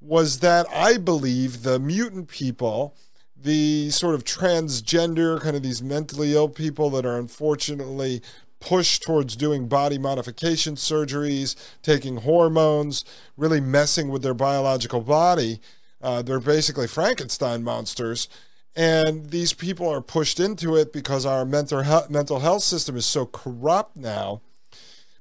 was 0.00 0.40
that 0.40 0.66
I 0.72 0.96
believe 0.98 1.62
the 1.62 1.78
mutant 1.78 2.28
people, 2.28 2.94
the 3.36 3.90
sort 3.90 4.14
of 4.14 4.24
transgender, 4.24 5.40
kind 5.40 5.56
of 5.56 5.62
these 5.62 5.82
mentally 5.82 6.34
ill 6.34 6.48
people 6.48 6.90
that 6.90 7.06
are 7.06 7.18
unfortunately 7.18 8.22
push 8.60 8.98
towards 8.98 9.36
doing 9.36 9.68
body 9.68 9.98
modification 9.98 10.74
surgeries, 10.74 11.54
taking 11.82 12.18
hormones, 12.18 13.04
really 13.36 13.60
messing 13.60 14.08
with 14.08 14.22
their 14.22 14.34
biological 14.34 15.00
body. 15.00 15.60
Uh, 16.00 16.22
they're 16.22 16.40
basically 16.40 16.86
Frankenstein 16.86 17.62
monsters. 17.62 18.28
And 18.76 19.30
these 19.30 19.52
people 19.52 19.88
are 19.88 20.00
pushed 20.00 20.38
into 20.38 20.76
it 20.76 20.92
because 20.92 21.26
our 21.26 21.44
mental 21.44 21.82
health, 21.82 22.10
mental 22.10 22.40
health 22.40 22.62
system 22.62 22.96
is 22.96 23.06
so 23.06 23.26
corrupt 23.26 23.96
now. 23.96 24.40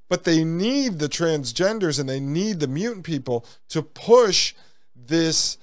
But 0.09 0.23
they 0.23 0.43
need 0.43 0.99
the 0.99 1.09
transgenders 1.09 1.99
and 1.99 2.07
they 2.07 2.19
need 2.19 2.59
the 2.59 2.67
mutant 2.67 3.03
people 3.03 3.45
to 3.69 3.81
push 3.81 4.53
this 4.95 5.57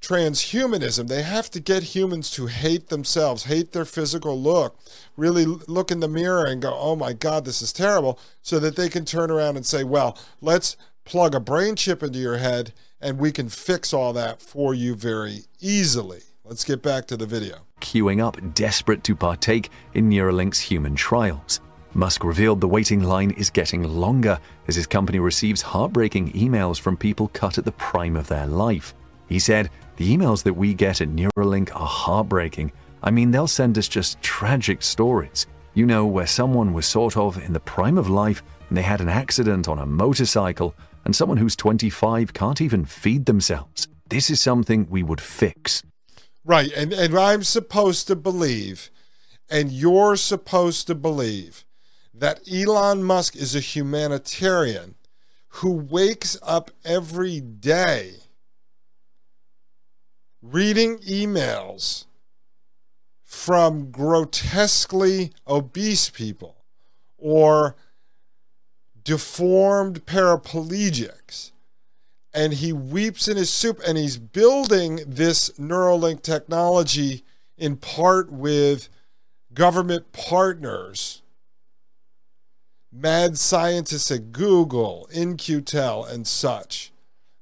transhumanism. 0.00 1.08
They 1.08 1.22
have 1.22 1.50
to 1.50 1.60
get 1.60 1.82
humans 1.82 2.30
to 2.32 2.46
hate 2.46 2.88
themselves, 2.88 3.44
hate 3.44 3.72
their 3.72 3.84
physical 3.84 4.40
look, 4.40 4.78
really 5.16 5.44
look 5.44 5.90
in 5.90 6.00
the 6.00 6.08
mirror 6.08 6.46
and 6.46 6.62
go, 6.62 6.74
oh 6.74 6.96
my 6.96 7.12
God, 7.12 7.44
this 7.44 7.62
is 7.62 7.72
terrible, 7.72 8.18
so 8.42 8.58
that 8.58 8.76
they 8.76 8.88
can 8.88 9.04
turn 9.04 9.30
around 9.30 9.56
and 9.56 9.66
say, 9.66 9.84
well, 9.84 10.18
let's 10.40 10.76
plug 11.04 11.34
a 11.34 11.40
brain 11.40 11.76
chip 11.76 12.02
into 12.02 12.18
your 12.18 12.38
head 12.38 12.72
and 13.00 13.18
we 13.18 13.32
can 13.32 13.48
fix 13.48 13.92
all 13.92 14.12
that 14.12 14.40
for 14.40 14.74
you 14.74 14.94
very 14.94 15.40
easily. 15.60 16.20
Let's 16.44 16.64
get 16.64 16.82
back 16.82 17.06
to 17.06 17.16
the 17.16 17.26
video. 17.26 17.58
Queuing 17.80 18.22
up, 18.22 18.36
desperate 18.54 19.04
to 19.04 19.14
partake 19.14 19.70
in 19.94 20.10
Neuralink's 20.10 20.60
human 20.60 20.94
trials. 20.94 21.60
Musk 21.94 22.24
revealed 22.24 22.60
the 22.60 22.68
waiting 22.68 23.02
line 23.02 23.32
is 23.32 23.50
getting 23.50 23.82
longer 23.82 24.38
as 24.68 24.76
his 24.76 24.86
company 24.86 25.18
receives 25.18 25.62
heartbreaking 25.62 26.32
emails 26.32 26.80
from 26.80 26.96
people 26.96 27.28
cut 27.28 27.58
at 27.58 27.64
the 27.64 27.72
prime 27.72 28.16
of 28.16 28.28
their 28.28 28.46
life. 28.46 28.94
He 29.28 29.38
said, 29.38 29.70
The 30.00 30.16
emails 30.16 30.42
that 30.44 30.54
we 30.54 30.72
get 30.72 31.02
at 31.02 31.10
Neuralink 31.10 31.76
are 31.76 31.86
heartbreaking. 31.86 32.72
I 33.02 33.10
mean, 33.10 33.32
they'll 33.32 33.46
send 33.46 33.76
us 33.76 33.86
just 33.86 34.18
tragic 34.22 34.80
stories. 34.80 35.46
You 35.74 35.84
know, 35.84 36.06
where 36.06 36.26
someone 36.26 36.72
was 36.72 36.86
sort 36.86 37.18
of 37.18 37.36
in 37.36 37.52
the 37.52 37.60
prime 37.60 37.98
of 37.98 38.08
life 38.08 38.42
and 38.70 38.78
they 38.78 38.82
had 38.82 39.02
an 39.02 39.10
accident 39.10 39.68
on 39.68 39.78
a 39.78 39.84
motorcycle, 39.84 40.74
and 41.04 41.14
someone 41.14 41.36
who's 41.36 41.54
25 41.54 42.32
can't 42.32 42.62
even 42.62 42.86
feed 42.86 43.26
themselves. 43.26 43.88
This 44.08 44.30
is 44.30 44.40
something 44.40 44.86
we 44.88 45.02
would 45.02 45.20
fix. 45.20 45.82
Right. 46.46 46.72
And, 46.72 46.94
and 46.94 47.14
I'm 47.14 47.42
supposed 47.42 48.06
to 48.06 48.16
believe, 48.16 48.88
and 49.50 49.70
you're 49.70 50.16
supposed 50.16 50.86
to 50.86 50.94
believe, 50.94 51.66
that 52.14 52.40
Elon 52.50 53.04
Musk 53.04 53.36
is 53.36 53.54
a 53.54 53.60
humanitarian 53.60 54.94
who 55.48 55.72
wakes 55.72 56.38
up 56.42 56.70
every 56.86 57.42
day 57.42 58.14
reading 60.42 60.98
emails 60.98 62.06
from 63.24 63.90
grotesquely 63.90 65.32
obese 65.46 66.10
people 66.10 66.56
or 67.18 67.76
deformed 69.02 70.04
paraplegics 70.06 71.52
and 72.32 72.54
he 72.54 72.72
weeps 72.72 73.28
in 73.28 73.36
his 73.36 73.50
soup 73.50 73.80
and 73.86 73.98
he's 73.98 74.16
building 74.16 75.00
this 75.06 75.50
Neuralink 75.58 76.22
technology 76.22 77.24
in 77.56 77.76
part 77.76 78.30
with 78.30 78.88
government 79.52 80.12
partners 80.12 81.22
mad 82.92 83.38
scientists 83.38 84.10
at 84.10 84.32
Google, 84.32 85.08
In-Q-Tel, 85.12 86.04
and 86.04 86.26
such, 86.26 86.92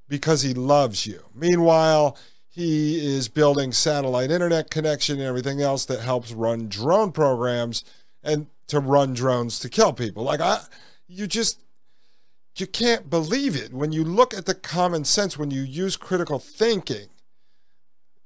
because 0.08 0.42
he 0.42 0.54
loves 0.54 1.06
you. 1.06 1.24
Meanwhile, 1.34 2.16
he 2.58 2.98
is 3.06 3.28
building 3.28 3.70
satellite 3.70 4.32
internet 4.32 4.68
connection 4.68 5.20
and 5.20 5.28
everything 5.28 5.62
else 5.62 5.84
that 5.84 6.00
helps 6.00 6.32
run 6.32 6.68
drone 6.68 7.12
programs 7.12 7.84
and 8.20 8.48
to 8.66 8.80
run 8.80 9.14
drones 9.14 9.60
to 9.60 9.68
kill 9.68 9.92
people. 9.92 10.24
Like 10.24 10.40
I 10.40 10.62
you 11.06 11.28
just 11.28 11.60
you 12.56 12.66
can't 12.66 13.08
believe 13.08 13.54
it 13.54 13.72
when 13.72 13.92
you 13.92 14.02
look 14.02 14.34
at 14.34 14.46
the 14.46 14.56
common 14.56 15.04
sense 15.04 15.38
when 15.38 15.52
you 15.52 15.62
use 15.62 15.96
critical 15.96 16.40
thinking. 16.40 17.06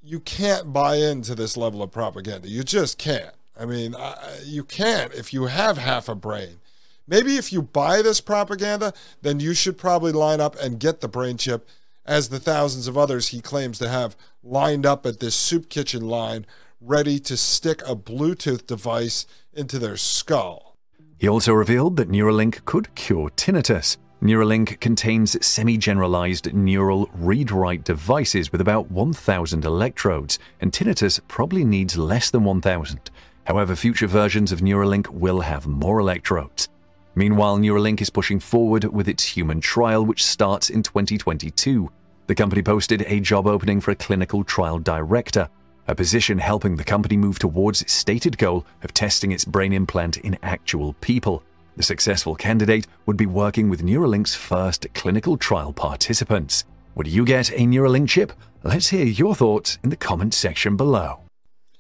You 0.03 0.19
can't 0.19 0.73
buy 0.73 0.97
into 0.97 1.35
this 1.35 1.55
level 1.55 1.83
of 1.83 1.91
propaganda. 1.93 2.49
You 2.49 2.63
just 2.63 2.97
can't. 2.97 3.35
I 3.61 3.67
mean, 3.67 3.95
you 4.45 4.65
can't 4.65 5.13
if 5.13 5.35
you 5.35 5.45
have 5.45 5.77
half 5.77 6.09
a 6.09 6.15
brain. 6.15 6.57
Maybe 7.07 7.37
if 7.37 7.53
you 7.53 7.61
buy 7.61 8.01
this 8.01 8.23
propaganda, 8.23 8.95
then 9.21 9.41
you 9.41 9.53
should 9.53 9.77
probably 9.77 10.13
line 10.13 10.41
up 10.41 10.57
and 10.59 10.81
get 10.81 11.03
the 11.03 11.09
brain 11.09 11.37
chip 11.37 11.69
as 12.05 12.29
the 12.29 12.41
thousands 12.41 12.89
of 12.89 12.99
others 12.99 13.29
he 13.29 13.41
claims 13.41 13.79
to 13.79 13.89
have 13.89 14.17
lined 14.43 14.87
up 14.87 15.07
at 15.07 15.21
this 15.21 15.35
soup 15.35 15.69
kitchen 15.69 16.07
line, 16.07 16.47
ready 16.81 17.19
to 17.21 17.37
stick 17.37 17.81
a 17.83 17.95
Bluetooth 17.95 18.67
device 18.67 19.27
into 19.53 19.79
their 19.79 19.97
skull. 19.97 20.77
He 21.19 21.29
also 21.29 21.53
revealed 21.53 21.97
that 21.97 22.11
Neuralink 22.11 22.65
could 22.65 22.95
cure 22.95 23.31
tinnitus. 23.31 23.97
Neuralink 24.21 24.81
contains 24.81 25.45
semi 25.45 25.77
generalized 25.77 26.53
neural 26.53 27.09
read 27.13 27.51
write 27.51 27.85
devices 27.85 28.53
with 28.53 28.61
about 28.61 28.91
1,000 28.91 29.65
electrodes, 29.65 30.39
and 30.61 30.73
tinnitus 30.73 31.21
probably 31.29 31.65
needs 31.65 31.97
less 31.97 32.31
than 32.31 32.45
1,000. 32.45 33.11
However, 33.45 33.75
future 33.75 34.07
versions 34.07 34.53
of 34.53 34.61
Neuralink 34.61 35.09
will 35.09 35.41
have 35.41 35.67
more 35.67 35.99
electrodes. 35.99 36.69
Meanwhile, 37.15 37.59
Neuralink 37.59 38.01
is 38.01 38.11
pushing 38.11 38.41
forward 38.41 38.85
with 38.85 39.09
its 39.09 39.25
human 39.25 39.61
trial, 39.61 40.05
which 40.05 40.25
starts 40.25 40.71
in 40.71 40.83
2022. 40.83 41.91
The 42.27 42.35
company 42.35 42.63
posted 42.63 43.03
a 43.03 43.21
job 43.21 43.47
opening 43.47 43.81
for 43.81 43.91
a 43.91 43.97
clinical 43.97 44.45
trial 44.45 44.79
director, 44.79 45.49
a 45.89 45.95
position 45.95 46.39
helping 46.39 46.77
the 46.77 46.85
company 46.85 47.17
move 47.17 47.39
towards 47.39 47.83
its 47.83 47.93
stated 47.93 48.39
goal 48.39 48.65
of 48.83 48.95
testing 48.95 49.33
its 49.33 49.45
brain 49.45 49.73
implant 49.73 50.17
in 50.19 50.39
actual 50.43 50.95
people. 50.95 51.43
The 51.77 51.83
successful 51.83 52.35
candidate 52.35 52.87
would 53.07 53.17
be 53.17 53.27
working 53.27 53.69
with 53.69 53.83
Neuralink's 53.83 54.35
first 54.35 54.87
clinical 54.95 55.37
trial 55.37 55.73
participants. 55.73 56.65
Would 56.95 57.09
you 57.09 57.25
get 57.25 57.51
a 57.51 57.67
Neuralink 57.67 58.09
chip? 58.09 58.33
Let's 58.63 58.89
hear 58.89 59.05
your 59.05 59.35
thoughts 59.35 59.79
in 59.83 59.91
the 59.91 59.97
comments 59.97 60.37
section 60.37 60.77
below. 60.77 61.23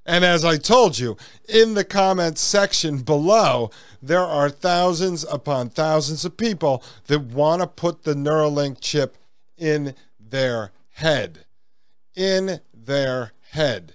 And 0.05 0.25
as 0.25 0.45
I 0.45 0.57
told 0.57 0.99
you, 0.99 1.17
in 1.49 1.75
the 1.75 1.85
comments 1.85 2.41
section 2.41 2.99
below, 2.99 3.71
there 4.03 4.25
are 4.25 4.51
thousands 4.51 5.25
upon 5.25 5.71
thousands 5.71 6.25
of 6.25 6.37
people 6.37 6.83
that 7.07 7.21
want 7.21 7.63
to 7.63 7.69
put 7.69 8.03
the 8.03 8.15
Neuralink 8.15 8.79
chip 8.81 9.17
in 9.57 9.95
their 10.19 10.73
head. 10.95 11.45
In 12.17 12.61
their 12.75 13.33
head. 13.51 13.95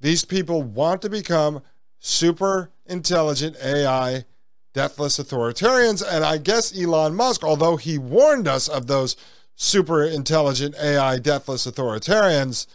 These 0.00 0.24
people 0.24 0.62
want 0.62 1.02
to 1.02 1.10
become 1.10 1.62
super 1.98 2.70
intelligent 2.86 3.56
AI 3.62 4.24
deathless 4.72 5.18
authoritarians. 5.18 6.02
And 6.08 6.24
I 6.24 6.38
guess 6.38 6.76
Elon 6.76 7.14
Musk, 7.14 7.44
although 7.44 7.76
he 7.76 7.98
warned 7.98 8.48
us 8.48 8.68
of 8.68 8.86
those 8.86 9.16
super 9.54 10.02
intelligent 10.04 10.74
AI 10.76 11.18
deathless 11.18 11.66
authoritarians, 11.66 12.66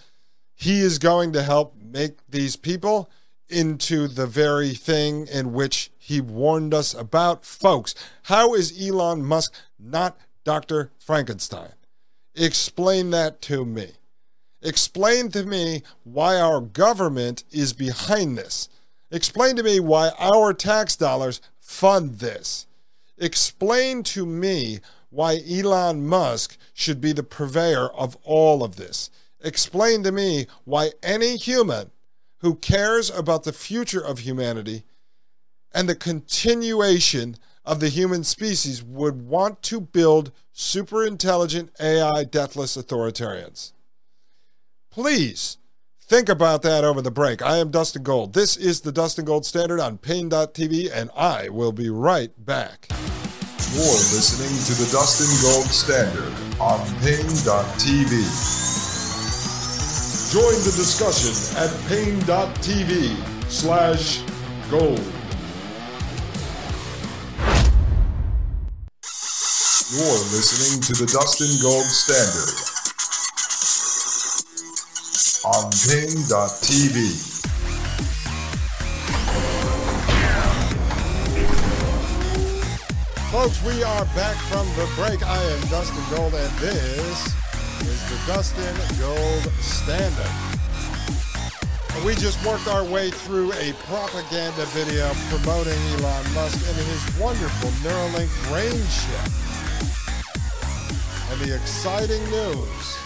he 0.56 0.80
is 0.80 1.00
going 1.00 1.34
to 1.34 1.44
help 1.44 1.76
make 1.82 2.18
these 2.30 2.56
people 2.56 3.10
into 3.50 4.08
the 4.08 4.26
very 4.26 4.74
thing 4.74 5.28
in 5.28 5.54
which 5.54 5.92
he 5.98 6.20
warned 6.22 6.74
us 6.74 6.94
about. 6.94 7.46
Folks, 7.46 7.94
how 8.24 8.54
is 8.54 8.74
Elon 8.82 9.24
Musk 9.24 9.54
not 9.78 10.18
Dr. 10.44 10.92
Frankenstein? 10.98 11.74
Explain 12.36 13.12
that 13.12 13.42
to 13.44 13.66
me. 13.66 13.92
Explain 14.62 15.30
to 15.30 15.44
me 15.44 15.84
why 16.04 16.38
our 16.38 16.60
government 16.60 17.44
is 17.52 17.74
behind 17.74 18.38
this. 18.38 18.68
Explain 19.12 19.56
to 19.58 19.64
me 19.64 19.80
why 19.80 20.10
our 20.18 20.54
tax 20.54 20.96
dollars 20.96 21.40
fund 21.60 22.16
this. 22.16 22.66
Explain 23.18 24.04
to 24.04 24.26
me 24.26 24.80
why 25.10 25.40
Elon 25.50 26.06
Musk 26.06 26.58
should 26.74 27.00
be 27.00 27.14
the 27.14 27.24
purveyor 27.24 27.88
of 27.90 28.18
all 28.24 28.64
of 28.64 28.76
this. 28.76 29.10
Explain 29.46 30.02
to 30.04 30.12
me 30.12 30.48
why 30.64 30.90
any 31.04 31.38
human 31.38 31.92
who 32.40 32.56
cares 32.56 33.12
about 33.12 33.44
the 33.44 33.54
future 33.54 34.04
of 34.04 34.20
humanity 34.20 34.86
and 35.72 35.88
the 35.88 35.96
continuation 35.96 37.38
of 37.64 37.80
the 37.80 37.90
human 37.90 38.24
species 38.24 38.82
would 38.82 39.22
want 39.28 39.62
to 39.62 39.80
build 39.80 40.32
super 40.52 41.06
intelligent 41.06 41.70
AI 41.80 42.24
deathless 42.24 42.76
authoritarians. 42.76 43.72
Please 44.90 45.58
think 46.02 46.28
about 46.28 46.64
that 46.64 46.84
over 46.84 47.04
the 47.04 47.12
break. 47.12 47.44
I 47.44 47.58
am 47.58 47.70
Dustin 47.70 48.02
Gold. 48.02 48.34
This 48.34 48.58
is 48.58 48.82
the 48.82 48.92
Dustin 48.92 49.26
Gold 49.26 49.46
Standard 49.46 49.80
on 49.80 50.00
Paine.tv, 50.00 50.90
and 50.92 51.12
I 51.16 51.50
will 51.50 51.72
be 51.72 51.92
right 51.92 52.32
back. 52.46 52.88
You're 53.74 53.84
listening 53.84 54.58
to 54.66 54.74
the 54.84 54.90
Dustin 54.92 55.30
Gold 55.52 55.68
Standard 55.68 56.34
on 56.60 56.80
Paine.tv. 57.02 58.75
Join 60.32 60.56
the 60.66 60.74
discussion 60.76 61.32
at 61.62 61.70
paine.tv 61.88 63.16
slash 63.48 64.22
gold. 64.72 65.00
You're 69.94 70.24
listening 70.34 70.82
to 70.82 70.94
the 70.94 71.06
Dustin 71.14 71.62
Gold 71.62 71.86
Standard 71.86 72.50
on 75.46 75.72
Paine.tv. 75.72 77.32
Folks, 83.32 83.64
we 83.64 83.84
are 83.84 84.06
back 84.16 84.36
from 84.48 84.66
the 84.76 84.90
break. 84.96 85.22
I 85.24 85.42
am 85.44 85.62
Dustin 85.70 86.04
Gold, 86.18 86.34
and 86.34 86.52
this 86.58 87.45
Dustin 88.28 88.76
Gold 89.00 89.44
Standard. 89.62 90.32
And 91.94 92.04
we 92.04 92.16
just 92.16 92.44
worked 92.44 92.68
our 92.68 92.84
way 92.84 93.12
through 93.12 93.54
a 93.54 93.74
propaganda 93.86 94.66
video 94.68 95.12
promoting 95.30 95.80
Elon 95.94 96.34
Musk 96.34 96.68
and 96.68 96.76
his 96.76 97.20
wonderful 97.20 97.70
Neuralink 97.88 98.30
brain 98.50 98.72
chip. 98.90 99.32
And 101.32 101.40
the 101.42 101.56
exciting 101.56 102.24
news 102.32 102.98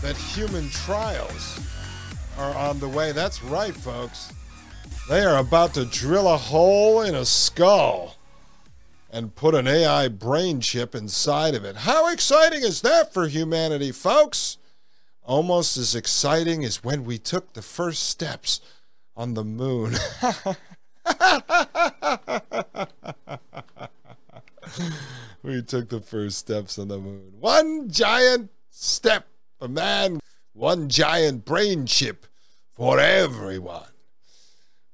that 0.00 0.16
human 0.16 0.70
trials 0.70 1.60
are 2.38 2.54
on 2.56 2.78
the 2.78 2.88
way. 2.88 3.12
That's 3.12 3.42
right, 3.44 3.74
folks. 3.74 4.32
They 5.10 5.22
are 5.22 5.36
about 5.36 5.74
to 5.74 5.84
drill 5.84 6.32
a 6.32 6.36
hole 6.38 7.02
in 7.02 7.14
a 7.14 7.26
skull 7.26 8.15
and 9.16 9.34
put 9.34 9.54
an 9.54 9.66
AI 9.66 10.08
brain 10.08 10.60
chip 10.60 10.94
inside 10.94 11.54
of 11.54 11.64
it. 11.64 11.74
How 11.74 12.12
exciting 12.12 12.60
is 12.60 12.82
that 12.82 13.14
for 13.14 13.26
humanity, 13.26 13.90
folks? 13.90 14.58
Almost 15.22 15.78
as 15.78 15.94
exciting 15.94 16.66
as 16.66 16.84
when 16.84 17.02
we 17.06 17.16
took 17.16 17.54
the 17.54 17.62
first 17.62 18.10
steps 18.10 18.60
on 19.16 19.32
the 19.32 19.42
moon. 19.42 19.92
we 25.42 25.62
took 25.62 25.88
the 25.88 26.02
first 26.04 26.36
steps 26.36 26.78
on 26.78 26.88
the 26.88 26.98
moon. 26.98 27.32
One 27.40 27.88
giant 27.88 28.50
step 28.68 29.26
for 29.58 29.68
man, 29.68 30.20
one 30.52 30.90
giant 30.90 31.46
brain 31.46 31.86
chip 31.86 32.26
for 32.74 33.00
everyone 33.00 33.95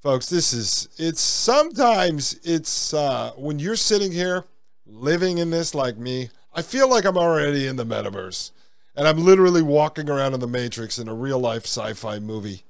folks 0.02 0.26
this 0.26 0.52
is 0.52 0.88
it's 0.98 1.20
sometimes 1.20 2.34
it's 2.42 2.92
uh, 2.92 3.30
when 3.36 3.60
you're 3.60 3.76
sitting 3.76 4.10
here 4.10 4.44
living 4.84 5.38
in 5.38 5.48
this 5.48 5.76
like 5.76 5.96
me 5.96 6.28
i 6.54 6.60
feel 6.60 6.90
like 6.90 7.04
i'm 7.04 7.16
already 7.16 7.68
in 7.68 7.76
the 7.76 7.86
metaverse. 7.86 8.50
And 8.96 9.06
i'm 9.06 9.24
literally 9.24 9.62
walking 9.62 10.10
around 10.10 10.34
in 10.34 10.40
the 10.40 10.48
matrix 10.48 10.98
in 10.98 11.06
a 11.06 11.14
real 11.14 11.38
life 11.38 11.64
sci-fi 11.66 12.18
movie. 12.18 12.64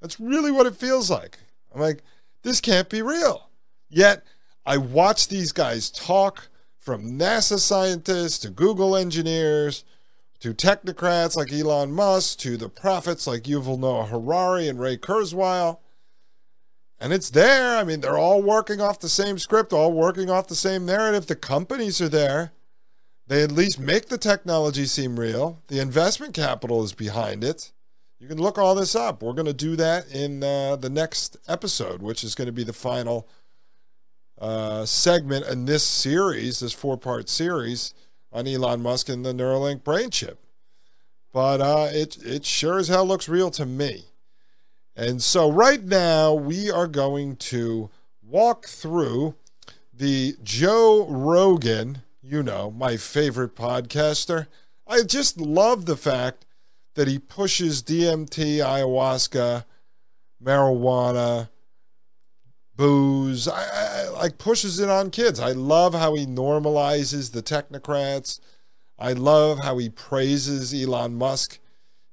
That's 0.00 0.20
really 0.20 0.52
what 0.52 0.66
it 0.66 0.76
feels 0.76 1.10
like. 1.10 1.38
I'm 1.74 1.80
like 1.80 2.04
this 2.44 2.60
can't 2.60 2.88
be 2.88 3.02
real. 3.02 3.50
Yet 3.90 4.22
i 4.64 4.76
watch 4.76 5.26
these 5.26 5.50
guys 5.50 5.90
talk 5.90 6.48
from 6.78 7.18
nasa 7.18 7.58
scientists 7.58 8.38
to 8.38 8.50
google 8.50 8.94
engineers 8.94 9.82
to 10.38 10.54
technocrats 10.54 11.36
like 11.36 11.52
elon 11.52 11.90
musk 11.90 12.38
to 12.38 12.56
the 12.56 12.68
prophets 12.68 13.26
like 13.26 13.42
yuval 13.42 13.76
noah 13.76 14.06
harari 14.06 14.68
and 14.68 14.78
ray 14.78 14.96
kurzweil 14.96 15.78
and 16.98 17.12
it's 17.12 17.30
there. 17.30 17.76
I 17.76 17.84
mean, 17.84 18.00
they're 18.00 18.18
all 18.18 18.42
working 18.42 18.80
off 18.80 19.00
the 19.00 19.08
same 19.08 19.38
script, 19.38 19.72
all 19.72 19.92
working 19.92 20.30
off 20.30 20.48
the 20.48 20.54
same 20.54 20.86
narrative. 20.86 21.26
The 21.26 21.36
companies 21.36 22.00
are 22.00 22.08
there. 22.08 22.52
They 23.26 23.42
at 23.42 23.52
least 23.52 23.80
make 23.80 24.06
the 24.06 24.18
technology 24.18 24.86
seem 24.86 25.18
real. 25.18 25.60
The 25.68 25.80
investment 25.80 26.32
capital 26.32 26.84
is 26.84 26.92
behind 26.92 27.42
it. 27.42 27.72
You 28.18 28.28
can 28.28 28.38
look 28.38 28.56
all 28.56 28.74
this 28.74 28.94
up. 28.94 29.22
We're 29.22 29.34
going 29.34 29.46
to 29.46 29.52
do 29.52 29.76
that 29.76 30.10
in 30.10 30.42
uh, 30.42 30.76
the 30.76 30.88
next 30.88 31.36
episode, 31.48 32.00
which 32.00 32.24
is 32.24 32.34
going 32.34 32.46
to 32.46 32.52
be 32.52 32.64
the 32.64 32.72
final 32.72 33.28
uh, 34.40 34.86
segment 34.86 35.46
in 35.46 35.66
this 35.66 35.82
series, 35.82 36.60
this 36.60 36.72
four 36.72 36.96
part 36.96 37.28
series 37.28 37.94
on 38.32 38.46
Elon 38.46 38.80
Musk 38.80 39.08
and 39.08 39.24
the 39.24 39.32
Neuralink 39.32 39.84
brain 39.84 40.10
chip. 40.10 40.38
But 41.32 41.60
uh, 41.60 41.88
it, 41.90 42.16
it 42.24 42.44
sure 42.44 42.78
as 42.78 42.88
hell 42.88 43.04
looks 43.04 43.28
real 43.28 43.50
to 43.50 43.66
me. 43.66 44.04
And 44.96 45.22
so, 45.22 45.52
right 45.52 45.84
now, 45.84 46.32
we 46.32 46.70
are 46.70 46.86
going 46.86 47.36
to 47.36 47.90
walk 48.22 48.66
through 48.66 49.34
the 49.92 50.36
Joe 50.42 51.06
Rogan, 51.06 52.02
you 52.22 52.42
know, 52.42 52.70
my 52.70 52.96
favorite 52.96 53.54
podcaster. 53.54 54.46
I 54.86 55.02
just 55.02 55.38
love 55.38 55.84
the 55.84 55.98
fact 55.98 56.46
that 56.94 57.08
he 57.08 57.18
pushes 57.18 57.82
DMT, 57.82 58.56
ayahuasca, 58.56 59.66
marijuana, 60.42 61.50
booze. 62.74 63.48
I, 63.48 63.66
I, 63.72 64.08
like 64.08 64.38
pushes 64.38 64.80
it 64.80 64.88
on 64.88 65.10
kids. 65.10 65.38
I 65.40 65.52
love 65.52 65.92
how 65.92 66.14
he 66.14 66.24
normalizes 66.24 67.32
the 67.32 67.42
technocrats. 67.42 68.40
I 68.98 69.12
love 69.12 69.58
how 69.58 69.76
he 69.76 69.90
praises 69.90 70.72
Elon 70.72 71.16
Musk 71.16 71.58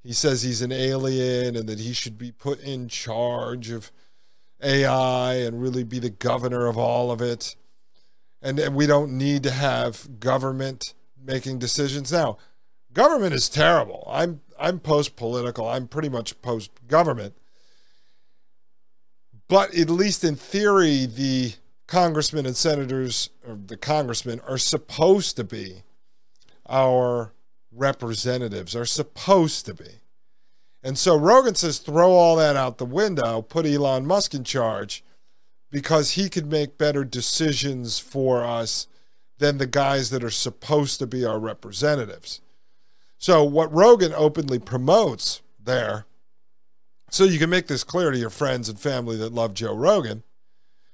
he 0.03 0.13
says 0.13 0.41
he's 0.41 0.61
an 0.61 0.71
alien 0.71 1.55
and 1.55 1.67
that 1.69 1.79
he 1.79 1.93
should 1.93 2.17
be 2.17 2.31
put 2.31 2.59
in 2.59 2.89
charge 2.89 3.69
of 3.69 3.91
AI 4.61 5.35
and 5.35 5.61
really 5.61 5.83
be 5.83 5.99
the 5.99 6.09
governor 6.09 6.67
of 6.67 6.77
all 6.77 7.11
of 7.11 7.21
it. 7.21 7.55
And, 8.41 8.75
we 8.75 8.85
don't 8.85 9.17
need 9.17 9.43
to 9.43 9.51
have 9.51 10.19
government 10.19 10.93
making 11.17 11.59
decisions. 11.59 12.11
Now, 12.11 12.37
government 12.91 13.33
is 13.33 13.47
terrible. 13.47 14.05
I'm 14.11 14.41
I'm 14.59 14.79
post 14.79 15.15
political. 15.15 15.67
I'm 15.67 15.87
pretty 15.87 16.09
much 16.09 16.41
post 16.41 16.71
government. 16.87 17.35
But 19.47 19.75
at 19.75 19.89
least 19.89 20.23
in 20.23 20.35
theory, 20.35 21.05
the 21.05 21.53
congressmen 21.87 22.45
and 22.45 22.55
senators, 22.55 23.29
or 23.47 23.55
the 23.55 23.77
congressmen, 23.77 24.41
are 24.47 24.57
supposed 24.57 25.35
to 25.37 25.43
be 25.43 25.83
our 26.69 27.33
representatives 27.75 28.75
are 28.75 28.85
supposed 28.85 29.65
to 29.65 29.73
be. 29.73 30.01
And 30.83 30.97
so 30.97 31.15
Rogan 31.15 31.55
says 31.55 31.79
throw 31.79 32.11
all 32.11 32.35
that 32.35 32.55
out 32.55 32.77
the 32.77 32.85
window, 32.85 33.41
put 33.41 33.65
Elon 33.65 34.05
Musk 34.05 34.33
in 34.33 34.43
charge 34.43 35.03
because 35.71 36.11
he 36.11 36.29
could 36.29 36.51
make 36.51 36.77
better 36.77 37.03
decisions 37.03 37.97
for 37.97 38.43
us 38.43 38.87
than 39.39 39.57
the 39.57 39.67
guys 39.67 40.09
that 40.09 40.23
are 40.23 40.29
supposed 40.29 40.99
to 40.99 41.07
be 41.07 41.25
our 41.25 41.39
representatives. 41.39 42.41
So 43.17 43.43
what 43.43 43.73
Rogan 43.73 44.13
openly 44.15 44.59
promotes 44.59 45.41
there, 45.61 46.05
so 47.09 47.23
you 47.23 47.39
can 47.39 47.49
make 47.49 47.67
this 47.67 47.83
clear 47.83 48.11
to 48.11 48.17
your 48.17 48.29
friends 48.29 48.69
and 48.69 48.79
family 48.79 49.15
that 49.17 49.33
love 49.33 49.53
Joe 49.53 49.73
Rogan 49.73 50.23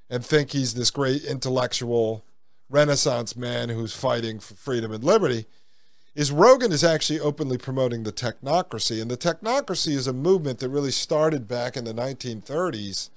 and 0.09 0.25
think 0.25 0.51
he's 0.51 0.73
this 0.75 0.91
great 0.91 1.23
intellectual 1.23 2.23
renaissance 2.69 3.35
man 3.35 3.69
who's 3.69 3.95
fighting 3.95 4.39
for 4.39 4.53
freedom 4.53 4.91
and 4.91 5.03
liberty 5.03 5.45
is 6.19 6.33
Rogan 6.33 6.73
is 6.73 6.83
actually 6.83 7.21
openly 7.21 7.57
promoting 7.57 8.03
the 8.03 8.11
technocracy. 8.11 9.01
And 9.01 9.09
the 9.09 9.15
technocracy 9.15 9.93
is 9.93 10.05
a 10.05 10.11
movement 10.11 10.59
that 10.59 10.67
really 10.67 10.91
started 10.91 11.47
back 11.47 11.77
in 11.77 11.85
the 11.85 11.93
1930s. 11.93 13.09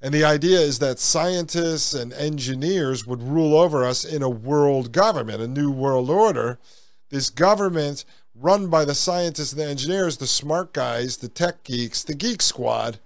And 0.00 0.14
the 0.14 0.22
idea 0.22 0.60
is 0.60 0.78
that 0.78 1.00
scientists 1.00 1.92
and 1.92 2.12
engineers 2.12 3.04
would 3.04 3.20
rule 3.20 3.56
over 3.56 3.84
us 3.84 4.04
in 4.04 4.22
a 4.22 4.28
world 4.28 4.92
government, 4.92 5.42
a 5.42 5.48
new 5.48 5.72
world 5.72 6.08
order. 6.08 6.60
This 7.10 7.30
government 7.30 8.04
run 8.32 8.68
by 8.68 8.84
the 8.84 8.94
scientists 8.94 9.50
and 9.52 9.60
the 9.60 9.66
engineers, 9.66 10.18
the 10.18 10.28
smart 10.28 10.72
guys, 10.72 11.16
the 11.16 11.26
tech 11.26 11.64
geeks, 11.64 12.04
the 12.04 12.14
geek 12.14 12.42
squad 12.42 13.00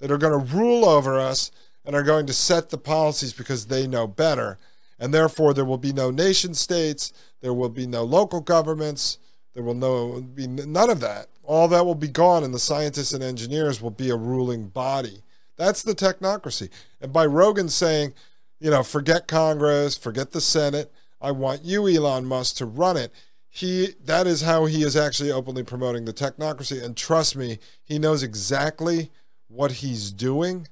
that 0.00 0.10
are 0.10 0.18
going 0.18 0.32
to 0.32 0.52
rule 0.56 0.84
over 0.84 1.20
us 1.20 1.52
and 1.84 1.94
are 1.94 2.02
going 2.02 2.26
to 2.26 2.32
set 2.32 2.70
the 2.70 2.78
policies 2.78 3.32
because 3.32 3.66
they 3.66 3.86
know 3.86 4.08
better. 4.08 4.58
And 4.98 5.14
therefore, 5.14 5.54
there 5.54 5.64
will 5.64 5.78
be 5.78 5.92
no 5.92 6.10
nation 6.10 6.54
states 6.54 7.12
there 7.40 7.54
will 7.54 7.68
be 7.68 7.86
no 7.86 8.04
local 8.04 8.40
governments. 8.40 9.18
There 9.54 9.62
will 9.62 9.74
no 9.74 10.20
be 10.20 10.46
none 10.46 10.90
of 10.90 11.00
that. 11.00 11.28
All 11.42 11.68
that 11.68 11.86
will 11.86 11.94
be 11.94 12.08
gone, 12.08 12.44
and 12.44 12.52
the 12.52 12.58
scientists 12.58 13.12
and 13.12 13.22
engineers 13.22 13.80
will 13.80 13.90
be 13.90 14.10
a 14.10 14.16
ruling 14.16 14.68
body. 14.68 15.22
That's 15.56 15.82
the 15.82 15.94
technocracy. 15.94 16.68
And 17.00 17.12
by 17.12 17.26
Rogan 17.26 17.68
saying, 17.68 18.14
you 18.60 18.70
know, 18.70 18.82
forget 18.82 19.26
Congress, 19.26 19.96
forget 19.96 20.32
the 20.32 20.40
Senate. 20.40 20.92
I 21.20 21.32
want 21.32 21.64
you, 21.64 21.88
Elon 21.88 22.26
Musk, 22.26 22.56
to 22.56 22.66
run 22.66 22.96
it. 22.96 23.12
He 23.50 23.94
that 24.04 24.26
is 24.26 24.42
how 24.42 24.66
he 24.66 24.82
is 24.82 24.96
actually 24.96 25.32
openly 25.32 25.62
promoting 25.62 26.04
the 26.04 26.12
technocracy. 26.12 26.82
And 26.82 26.96
trust 26.96 27.34
me, 27.34 27.58
he 27.82 27.98
knows 27.98 28.22
exactly 28.22 29.10
what 29.48 29.72
he's 29.72 30.12
doing. 30.12 30.68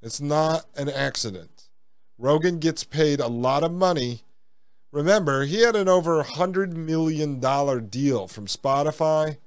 It's 0.00 0.20
not 0.20 0.66
an 0.76 0.88
accident. 0.88 1.53
Rogan 2.18 2.58
gets 2.58 2.84
paid 2.84 3.20
a 3.20 3.28
lot 3.28 3.64
of 3.64 3.72
money. 3.72 4.22
Remember, 4.92 5.44
he 5.44 5.62
had 5.62 5.74
an 5.74 5.88
over 5.88 6.22
$100 6.22 6.72
million 6.72 7.40
deal 7.88 8.28
from 8.28 8.46
Spotify. 8.46 9.38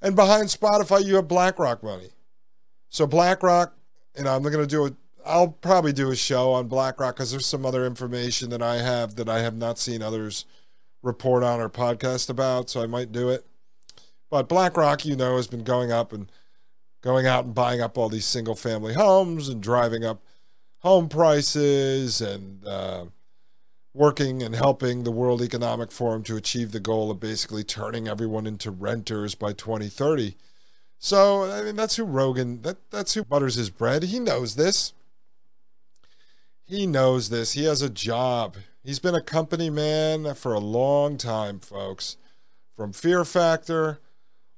And 0.00 0.14
behind 0.14 0.48
Spotify, 0.48 1.04
you 1.04 1.16
have 1.16 1.26
BlackRock 1.26 1.82
money. 1.82 2.10
So 2.88 3.06
BlackRock, 3.06 3.74
you 4.16 4.24
know, 4.24 4.34
I'm 4.34 4.42
going 4.42 4.58
to 4.58 4.66
do 4.66 4.86
it. 4.86 4.94
I'll 5.26 5.48
probably 5.48 5.92
do 5.92 6.10
a 6.10 6.16
show 6.16 6.52
on 6.52 6.68
BlackRock 6.68 7.16
because 7.16 7.32
there's 7.32 7.46
some 7.46 7.66
other 7.66 7.84
information 7.84 8.50
that 8.50 8.62
I 8.62 8.76
have 8.76 9.16
that 9.16 9.28
I 9.28 9.40
have 9.40 9.56
not 9.56 9.78
seen 9.78 10.00
others 10.00 10.46
report 11.02 11.42
on 11.42 11.60
or 11.60 11.68
podcast 11.68 12.30
about, 12.30 12.70
so 12.70 12.82
I 12.82 12.86
might 12.86 13.12
do 13.12 13.28
it. 13.28 13.44
But 14.30 14.48
BlackRock, 14.48 15.04
you 15.04 15.16
know, 15.16 15.36
has 15.36 15.48
been 15.48 15.64
going 15.64 15.90
up 15.90 16.12
and 16.12 16.30
going 17.02 17.26
out 17.26 17.44
and 17.44 17.54
buying 17.54 17.80
up 17.80 17.98
all 17.98 18.08
these 18.08 18.24
single 18.24 18.54
family 18.54 18.94
homes 18.94 19.48
and 19.48 19.62
driving 19.62 20.04
up 20.04 20.22
home 20.80 21.08
prices 21.08 22.20
and 22.20 22.66
uh, 22.66 23.04
working 23.94 24.42
and 24.42 24.54
helping 24.54 25.04
the 25.04 25.10
World 25.10 25.42
Economic 25.42 25.90
Forum 25.90 26.22
to 26.24 26.36
achieve 26.36 26.72
the 26.72 26.80
goal 26.80 27.10
of 27.10 27.20
basically 27.20 27.64
turning 27.64 28.06
everyone 28.06 28.46
into 28.46 28.70
renters 28.70 29.34
by 29.34 29.52
2030. 29.52 30.36
So, 30.98 31.50
I 31.50 31.62
mean, 31.62 31.76
that's 31.76 31.96
who 31.96 32.04
Rogan, 32.04 32.62
that, 32.62 32.90
that's 32.90 33.14
who 33.14 33.24
butters 33.24 33.56
his 33.56 33.70
bread. 33.70 34.04
He 34.04 34.18
knows 34.18 34.56
this. 34.56 34.92
He 36.66 36.86
knows 36.86 37.30
this. 37.30 37.52
He 37.52 37.64
has 37.64 37.82
a 37.82 37.90
job. 37.90 38.56
He's 38.84 38.98
been 38.98 39.14
a 39.14 39.22
company 39.22 39.70
man 39.70 40.34
for 40.34 40.52
a 40.52 40.60
long 40.60 41.16
time, 41.16 41.60
folks. 41.60 42.16
From 42.76 42.92
Fear 42.92 43.24
Factor 43.24 43.98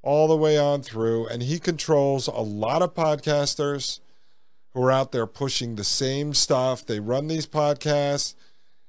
all 0.02 0.28
the 0.28 0.36
way 0.36 0.58
on 0.58 0.82
through. 0.82 1.26
And 1.28 1.42
he 1.42 1.58
controls 1.58 2.26
a 2.26 2.40
lot 2.40 2.82
of 2.82 2.94
podcasters 2.94 4.00
who 4.72 4.82
are 4.82 4.92
out 4.92 5.12
there 5.12 5.26
pushing 5.26 5.76
the 5.76 5.84
same 5.84 6.34
stuff. 6.34 6.84
They 6.84 7.00
run 7.00 7.28
these 7.28 7.46
podcasts. 7.46 8.34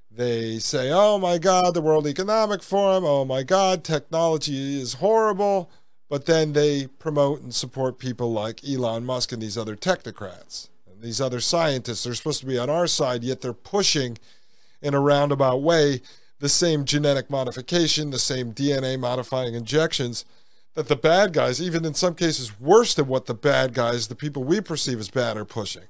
They 0.10 0.60
say, 0.60 0.91
oh 0.91 1.17
my 1.17 1.38
God, 1.38 1.74
the 1.74 1.82
World 1.82 2.06
Economic 2.06 2.62
Forum. 2.62 3.06
Oh 3.06 3.26
my 3.26 3.44
God, 3.44 3.84
technology 3.84 4.80
is 4.80 4.96
horrible. 4.96 5.72
But 6.10 6.26
then 6.26 6.54
they 6.54 6.88
promote 6.88 7.41
and 7.41 7.56
support 7.56 7.98
people 7.98 8.34
like 8.34 8.67
Elon 8.67 9.06
Musk 9.06 9.32
and 9.32 9.41
these 9.41 9.58
other 9.58 9.78
technocrats 9.78 10.67
and 10.86 11.02
these 11.02 11.22
other 11.22 11.39
scientists 11.39 12.04
They're 12.04 12.13
supposed 12.13 12.41
to 12.41 12.46
be 12.46 12.60
on 12.60 12.70
our 12.70 12.88
side, 12.88 13.24
yet 13.24 13.39
they're 13.39 13.54
pushing 13.54 14.17
in 14.82 14.94
a 14.94 15.00
roundabout 15.00 15.62
way 15.62 16.02
the 16.39 16.50
same 16.50 16.84
genetic 16.84 17.30
modification, 17.30 18.10
the 18.10 18.20
same 18.20 18.52
DNA 18.52 19.00
modifying 19.00 19.54
injections 19.54 20.26
that 20.74 20.88
the 20.88 20.96
bad 20.96 21.34
guys, 21.34 21.62
even 21.62 21.86
in 21.86 21.94
some 21.94 22.16
cases 22.16 22.60
worse 22.60 22.94
than 22.94 23.08
what 23.08 23.26
the 23.26 23.34
bad 23.34 23.74
guys, 23.74 24.08
the 24.08 24.16
people 24.16 24.44
we 24.44 24.62
perceive 24.62 25.00
as 25.00 25.10
bad, 25.10 25.38
are 25.38 25.46
pushing. 25.46 25.84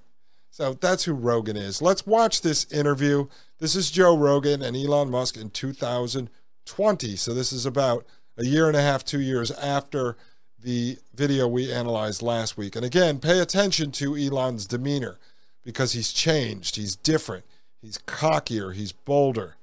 So 0.50 0.74
that's 0.74 1.06
who 1.06 1.14
Rogan 1.14 1.56
is. 1.56 1.82
Let's 1.82 2.06
watch 2.06 2.42
this 2.42 2.70
interview. 2.72 3.28
This 3.60 3.76
is 3.76 3.92
Joe 3.92 4.18
Rogan 4.18 4.62
and 4.62 4.76
Elon 4.76 5.10
Musk 5.10 5.38
in 5.38 5.50
2020. 5.50 7.16
So 7.16 7.34
this 7.34 7.54
is 7.54 7.66
about 7.66 8.06
a 8.38 8.46
year 8.46 8.68
and 8.68 8.76
a 8.76 8.82
half, 8.82 9.06
two 9.06 9.22
years 9.22 9.52
after 9.52 10.18
the 10.60 10.98
video 11.14 11.48
we 11.48 11.72
analyzed 11.72 12.22
last 12.22 12.58
week. 12.58 12.76
And 12.76 12.86
again, 12.86 13.20
pay 13.20 13.40
attention 13.40 13.92
to 13.94 14.16
Elon's 14.16 14.66
demeanor 14.66 15.18
because 15.64 15.94
he's 15.94 16.12
changed, 16.12 16.76
he's 16.76 16.96
different, 16.96 17.46
he's 17.82 17.98
cockier, 18.00 18.74
he's 18.74 18.92
bolder. 18.92 19.56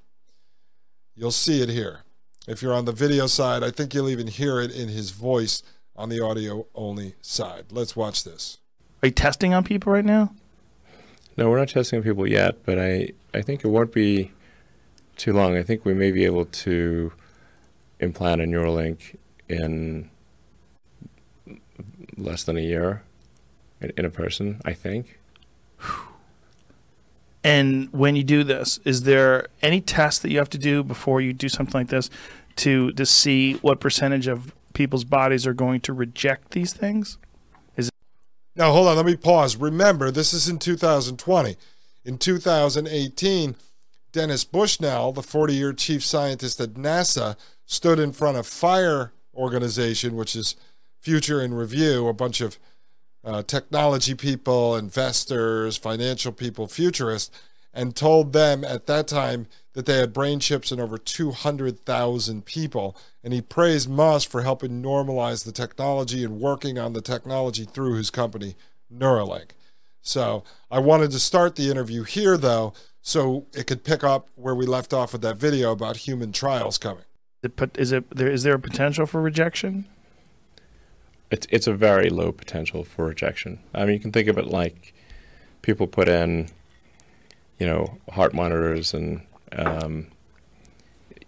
You'll 1.14 1.32
see 1.32 1.60
it 1.60 1.68
here. 1.68 2.00
If 2.48 2.62
you're 2.62 2.72
on 2.72 2.86
the 2.86 2.92
video 2.92 3.26
side, 3.26 3.62
I 3.62 3.70
think 3.70 3.92
you'll 3.92 4.08
even 4.08 4.26
hear 4.26 4.58
it 4.58 4.74
in 4.74 4.88
his 4.88 5.10
voice 5.10 5.62
on 5.94 6.08
the 6.08 6.24
audio 6.24 6.66
only 6.74 7.14
side. 7.20 7.66
Let's 7.70 7.94
watch 7.94 8.24
this. 8.24 8.56
Are 9.02 9.08
you 9.08 9.12
testing 9.12 9.52
on 9.52 9.64
people 9.64 9.92
right 9.92 10.04
now? 10.04 10.32
No, 11.36 11.50
we're 11.50 11.58
not 11.58 11.68
testing 11.68 11.98
on 11.98 12.02
people 12.02 12.26
yet, 12.26 12.64
but 12.64 12.78
I, 12.78 13.10
I 13.34 13.42
think 13.42 13.64
it 13.64 13.68
won't 13.68 13.92
be 13.92 14.32
too 15.16 15.34
long. 15.34 15.58
I 15.58 15.62
think 15.62 15.84
we 15.84 15.92
may 15.92 16.10
be 16.10 16.24
able 16.24 16.46
to 16.46 17.12
implant 18.00 18.40
a 18.40 18.44
Neuralink 18.44 19.16
in 19.46 20.08
less 22.16 22.44
than 22.44 22.56
a 22.56 22.62
year 22.62 23.02
in, 23.82 23.92
in 23.98 24.06
a 24.06 24.10
person, 24.10 24.62
I 24.64 24.72
think. 24.72 25.18
And 27.44 27.92
when 27.92 28.16
you 28.16 28.24
do 28.24 28.42
this, 28.42 28.78
is 28.84 29.02
there 29.02 29.46
any 29.62 29.80
test 29.80 30.22
that 30.22 30.30
you 30.30 30.38
have 30.38 30.50
to 30.50 30.58
do 30.58 30.82
before 30.82 31.20
you 31.20 31.32
do 31.32 31.48
something 31.48 31.80
like 31.80 31.88
this 31.88 32.10
to 32.58 32.92
to 32.92 33.06
see 33.06 33.54
what 33.54 33.80
percentage 33.80 34.26
of 34.26 34.54
people's 34.74 35.04
bodies 35.04 35.46
are 35.46 35.54
going 35.54 35.80
to 35.80 35.92
reject 35.92 36.52
these 36.52 36.72
things? 36.72 37.18
Is 37.76 37.88
it- 37.88 37.94
now 38.56 38.72
hold 38.72 38.88
on, 38.88 38.96
let 38.96 39.06
me 39.06 39.16
pause. 39.16 39.56
Remember, 39.56 40.10
this 40.10 40.32
is 40.32 40.48
in 40.48 40.58
2020. 40.58 41.56
In 42.04 42.18
2018, 42.18 43.56
Dennis 44.12 44.44
Bushnell, 44.44 45.12
the 45.12 45.20
40-year 45.20 45.72
chief 45.74 46.04
scientist 46.04 46.60
at 46.60 46.74
NASA, 46.74 47.36
stood 47.66 47.98
in 47.98 48.12
front 48.12 48.38
of 48.38 48.46
FIRE 48.46 49.12
organization, 49.34 50.16
which 50.16 50.34
is 50.34 50.56
Future 51.00 51.42
in 51.42 51.54
Review, 51.54 52.08
a 52.08 52.14
bunch 52.14 52.40
of 52.40 52.58
uh, 53.24 53.42
technology 53.42 54.14
people, 54.14 54.74
investors, 54.76 55.76
financial 55.76 56.32
people, 56.32 56.66
futurists, 56.66 57.30
and 57.74 57.94
told 57.94 58.32
them 58.32 58.64
at 58.64 58.86
that 58.86 59.06
time 59.06 59.46
that 59.78 59.86
they 59.86 59.98
had 59.98 60.12
brain 60.12 60.40
chips 60.40 60.72
in 60.72 60.80
over 60.80 60.98
200,000 60.98 62.44
people. 62.44 62.96
And 63.22 63.32
he 63.32 63.40
praised 63.40 63.88
Musk 63.88 64.28
for 64.28 64.42
helping 64.42 64.82
normalize 64.82 65.44
the 65.44 65.52
technology 65.52 66.24
and 66.24 66.40
working 66.40 66.80
on 66.80 66.94
the 66.94 67.00
technology 67.00 67.64
through 67.64 67.94
his 67.94 68.10
company, 68.10 68.56
Neuralink. 68.92 69.50
So 70.02 70.42
I 70.68 70.80
wanted 70.80 71.12
to 71.12 71.20
start 71.20 71.54
the 71.54 71.70
interview 71.70 72.02
here, 72.02 72.36
though, 72.36 72.72
so 73.02 73.46
it 73.54 73.68
could 73.68 73.84
pick 73.84 74.02
up 74.02 74.28
where 74.34 74.56
we 74.56 74.66
left 74.66 74.92
off 74.92 75.12
with 75.12 75.22
that 75.22 75.36
video 75.36 75.70
about 75.70 75.98
human 75.98 76.32
trials 76.32 76.76
coming. 76.76 77.04
Is 77.76 77.92
it 77.92 78.10
there? 78.10 78.28
Is 78.28 78.42
there 78.42 78.54
a 78.54 78.58
potential 78.58 79.06
for 79.06 79.22
rejection? 79.22 79.84
it's 81.30 81.46
it's 81.50 81.66
a 81.68 81.74
very 81.74 82.10
low 82.10 82.32
potential 82.32 82.82
for 82.82 83.06
rejection. 83.06 83.60
I 83.72 83.84
mean, 83.84 83.94
you 83.94 84.00
can 84.00 84.10
think 84.10 84.26
of 84.26 84.38
it 84.38 84.46
like 84.46 84.92
people 85.62 85.86
put 85.86 86.08
in, 86.08 86.48
you 87.58 87.66
know, 87.66 87.98
heart 88.10 88.34
monitors 88.34 88.94
and 88.94 89.20
um, 89.52 90.08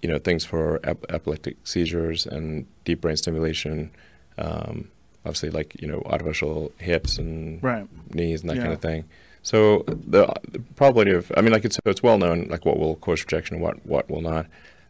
you 0.02 0.08
know 0.08 0.18
things 0.18 0.44
for 0.44 0.80
ep- 0.84 1.10
epileptic 1.10 1.56
seizures 1.64 2.26
and 2.26 2.66
deep 2.84 3.00
brain 3.00 3.16
stimulation. 3.16 3.90
Um, 4.38 4.90
obviously, 5.24 5.50
like 5.50 5.80
you 5.80 5.88
know, 5.88 6.02
artificial 6.06 6.72
hips 6.78 7.18
and 7.18 7.62
right. 7.62 7.86
knees 8.14 8.40
and 8.40 8.50
that 8.50 8.56
yeah. 8.56 8.62
kind 8.62 8.72
of 8.72 8.80
thing. 8.80 9.04
So 9.42 9.84
the, 9.86 10.32
the, 10.50 10.58
probability 10.76 11.12
of, 11.12 11.32
I 11.34 11.40
mean, 11.40 11.52
like 11.52 11.64
it's 11.64 11.78
it's 11.86 12.02
well 12.02 12.18
known, 12.18 12.48
like 12.48 12.66
what 12.66 12.78
will 12.78 12.96
cause 12.96 13.22
rejection 13.22 13.56
and 13.56 13.62
what 13.62 13.84
what 13.86 14.10
will 14.10 14.20
not. 14.20 14.46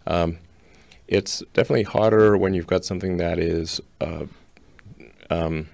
Um, 0.06 0.38
it's 1.06 1.42
definitely 1.54 1.84
harder 1.84 2.36
when 2.36 2.54
you've 2.54 2.66
got 2.66 2.84
something 2.84 3.16
that 3.16 3.38
is 3.38 3.80
uh, 4.00 4.26
um, 5.28 5.68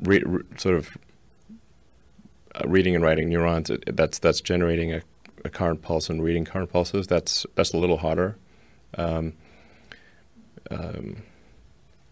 re- 0.00 0.22
re- 0.24 0.44
sort 0.56 0.76
of 0.76 0.96
uh, 2.54 2.66
reading 2.66 2.94
and 2.94 3.04
writing 3.04 3.28
neurons. 3.28 3.70
It, 3.70 3.96
that's 3.96 4.18
that's 4.18 4.40
generating 4.40 4.92
a, 4.92 5.02
a, 5.44 5.50
current 5.50 5.82
pulse 5.82 6.08
and 6.08 6.22
reading 6.22 6.44
current 6.44 6.72
pulses. 6.72 7.06
That's 7.06 7.46
that's 7.54 7.72
a 7.72 7.76
little 7.76 7.98
harder 7.98 8.36
um, 8.96 9.34
um, 10.70 11.22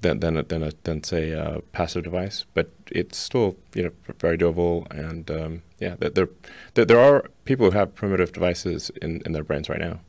than 0.00 0.20
than 0.20 0.34
than, 0.48 0.62
a, 0.62 0.72
than 0.84 1.02
say 1.02 1.30
a 1.30 1.60
passive 1.72 2.04
device, 2.04 2.44
but 2.54 2.70
it's 2.90 3.18
still 3.18 3.56
you 3.74 3.84
know 3.84 3.90
very 4.18 4.38
doable. 4.38 4.90
And 4.90 5.30
um, 5.30 5.62
yeah, 5.78 5.96
there, 5.98 6.28
there 6.74 6.84
there 6.84 7.00
are 7.00 7.24
people 7.44 7.70
who 7.70 7.78
have 7.78 7.94
primitive 7.94 8.32
devices 8.32 8.90
in, 9.00 9.22
in 9.24 9.32
their 9.32 9.44
brains 9.44 9.68
right 9.68 9.80
now. 9.80 10.00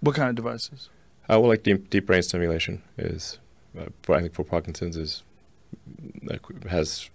What 0.00 0.14
kind 0.14 0.28
of 0.28 0.36
devices? 0.36 0.90
Uh, 1.30 1.38
well, 1.40 1.48
like 1.48 1.62
deep, 1.62 1.90
deep 1.90 2.06
brain 2.06 2.22
stimulation 2.22 2.82
is 2.96 3.38
uh, 3.78 3.86
for, 4.02 4.14
I 4.14 4.20
think 4.22 4.34
for 4.34 4.44
Parkinson's 4.44 4.96
is 4.96 5.22
has 6.68 7.10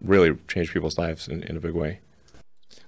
really 0.00 0.36
changed 0.46 0.72
people's 0.72 0.96
lives 0.96 1.28
in, 1.28 1.42
in 1.42 1.56
a 1.56 1.60
big 1.60 1.74
way. 1.74 2.00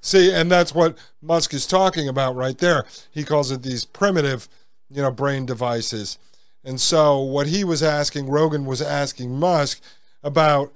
See, 0.01 0.33
and 0.33 0.51
that's 0.51 0.75
what 0.75 0.97
Musk 1.21 1.53
is 1.53 1.67
talking 1.67 2.09
about 2.09 2.35
right 2.35 2.57
there. 2.57 2.87
He 3.11 3.25
calls 3.25 3.51
it 3.51 3.63
these 3.63 3.85
primitive, 3.85 4.49
you 4.91 5.03
know, 5.03 5.11
brain 5.11 5.47
devices. 5.47 6.19
And 6.65 6.81
so 6.81 7.19
what 7.19 7.47
he 7.47 7.65
was 7.65 7.83
asking, 7.83 8.29
Rogan 8.29 8.65
was 8.65 8.83
asking 8.83 9.39
Musk 9.39 9.83
about, 10.23 10.73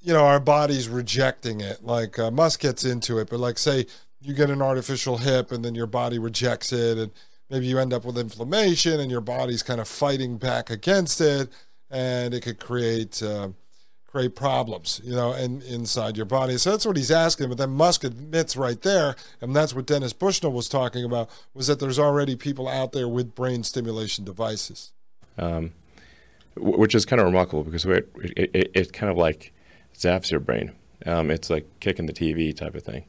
you 0.00 0.12
know, 0.12 0.24
our 0.24 0.40
bodies 0.40 0.88
rejecting 0.88 1.60
it. 1.60 1.84
Like 1.84 2.18
uh, 2.18 2.30
Musk 2.30 2.60
gets 2.60 2.84
into 2.84 3.18
it, 3.18 3.30
but 3.30 3.40
like 3.40 3.58
say 3.58 3.86
you 4.20 4.34
get 4.34 4.50
an 4.50 4.62
artificial 4.62 5.18
hip 5.18 5.52
and 5.52 5.64
then 5.64 5.74
your 5.74 5.86
body 5.86 6.18
rejects 6.18 6.72
it 6.72 6.98
and 6.98 7.10
maybe 7.50 7.66
you 7.66 7.78
end 7.78 7.92
up 7.92 8.04
with 8.04 8.16
inflammation 8.16 9.00
and 9.00 9.10
your 9.10 9.20
body's 9.20 9.62
kind 9.62 9.80
of 9.80 9.88
fighting 9.88 10.38
back 10.38 10.70
against 10.70 11.20
it 11.20 11.48
and 11.90 12.32
it 12.32 12.42
could 12.42 12.58
create 12.58 13.22
uh, 13.22 13.48
create 14.12 14.36
problems, 14.36 15.00
you 15.02 15.14
know, 15.14 15.32
and 15.32 15.62
inside 15.62 16.16
your 16.18 16.26
body. 16.26 16.58
So 16.58 16.70
that's 16.70 16.84
what 16.84 16.98
he's 16.98 17.10
asking. 17.10 17.48
But 17.48 17.56
then 17.56 17.70
Musk 17.70 18.04
admits 18.04 18.56
right 18.56 18.80
there, 18.82 19.16
and 19.40 19.56
that's 19.56 19.74
what 19.74 19.86
Dennis 19.86 20.12
Bushnell 20.12 20.52
was 20.52 20.68
talking 20.68 21.02
about, 21.04 21.30
was 21.54 21.66
that 21.66 21.80
there's 21.80 21.98
already 21.98 22.36
people 22.36 22.68
out 22.68 22.92
there 22.92 23.08
with 23.08 23.34
brain 23.34 23.62
stimulation 23.64 24.24
devices. 24.24 24.92
um, 25.38 25.72
which 26.54 26.94
is 26.94 27.06
kind 27.06 27.18
of 27.18 27.24
remarkable 27.24 27.64
because 27.64 27.86
it, 27.86 28.10
it, 28.36 28.50
it, 28.52 28.70
it 28.74 28.92
kind 28.92 29.10
of 29.10 29.16
like 29.16 29.54
zaps 29.96 30.30
your 30.30 30.38
brain. 30.40 30.70
Um, 31.06 31.30
it's 31.30 31.48
like 31.48 31.66
kicking 31.80 32.04
the 32.04 32.12
TV 32.12 32.54
type 32.54 32.74
of 32.74 32.82
thing. 32.82 33.06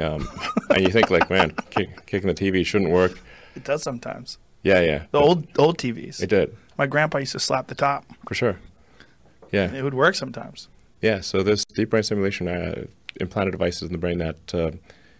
Um, 0.00 0.28
and 0.70 0.82
you 0.82 0.90
think 0.90 1.10
like, 1.10 1.28
man, 1.28 1.50
kick, 1.70 2.06
kicking 2.06 2.28
the 2.28 2.34
TV 2.34 2.64
shouldn't 2.64 2.92
work. 2.92 3.18
It 3.56 3.64
does 3.64 3.82
sometimes. 3.82 4.38
Yeah, 4.62 4.80
yeah. 4.82 5.02
The 5.10 5.18
old 5.18 5.48
old 5.58 5.78
TVs. 5.78 6.22
It 6.22 6.28
did 6.28 6.56
My 6.78 6.86
grandpa 6.86 7.18
used 7.18 7.32
to 7.32 7.40
slap 7.40 7.66
the 7.66 7.74
top. 7.74 8.04
for 8.28 8.34
sure. 8.34 8.60
Yeah, 9.52 9.72
It 9.72 9.82
would 9.82 9.94
work 9.94 10.14
sometimes. 10.14 10.68
yeah. 11.00 11.20
So 11.20 11.42
this 11.42 11.64
deep 11.64 11.90
brain 11.90 12.02
stimulation 12.02 12.48
uh, 12.48 12.84
implanted 13.20 13.52
devices 13.52 13.82
in 13.82 13.92
the 13.92 13.98
brain 13.98 14.18
that 14.18 14.54
uh, 14.54 14.70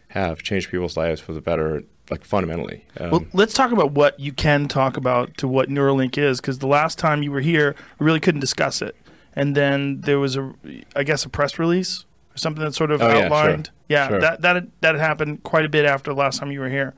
have 0.09 0.43
changed 0.43 0.71
people's 0.71 0.97
lives 0.97 1.21
for 1.21 1.33
the 1.33 1.41
better, 1.41 1.83
like 2.11 2.25
fundamentally. 2.25 2.85
Um, 2.99 3.11
Well, 3.11 3.25
let's 3.33 3.55
talk 3.55 3.73
about 3.73 3.93
what 3.93 4.19
you 4.21 4.33
can 4.33 4.69
talk 4.69 4.97
about 4.97 5.37
to 5.39 5.49
what 5.49 5.69
Neuralink 5.69 6.17
is, 6.19 6.41
because 6.41 6.59
the 6.59 6.67
last 6.67 6.99
time 6.99 7.23
you 7.23 7.31
were 7.33 7.41
here, 7.41 7.75
we 7.99 8.07
really 8.07 8.21
couldn't 8.21 8.41
discuss 8.41 8.83
it. 8.83 8.95
And 9.35 9.55
then 9.57 10.01
there 10.03 10.19
was 10.19 10.37
a, 10.37 10.53
I 10.97 11.05
guess, 11.05 11.25
a 11.25 11.29
press 11.29 11.59
release 11.59 12.05
or 12.35 12.39
something 12.39 12.65
that 12.65 12.75
sort 12.75 12.91
of 12.91 13.01
Oh, 13.01 13.07
yeah, 13.09 13.15
sure. 13.15 13.25
outlined. 13.25 13.71
Yeah, 13.89 14.09
Sure. 14.09 14.21
that 14.21 14.41
that 14.43 14.55
had, 14.57 14.71
that 14.81 14.95
had 14.97 15.01
happened 15.01 15.43
quite 15.45 15.65
a 15.65 15.69
bit 15.69 15.85
after 15.87 16.11
the 16.13 16.17
last 16.19 16.39
time 16.41 16.51
you 16.53 16.61
were 16.61 16.69
here. 16.69 16.95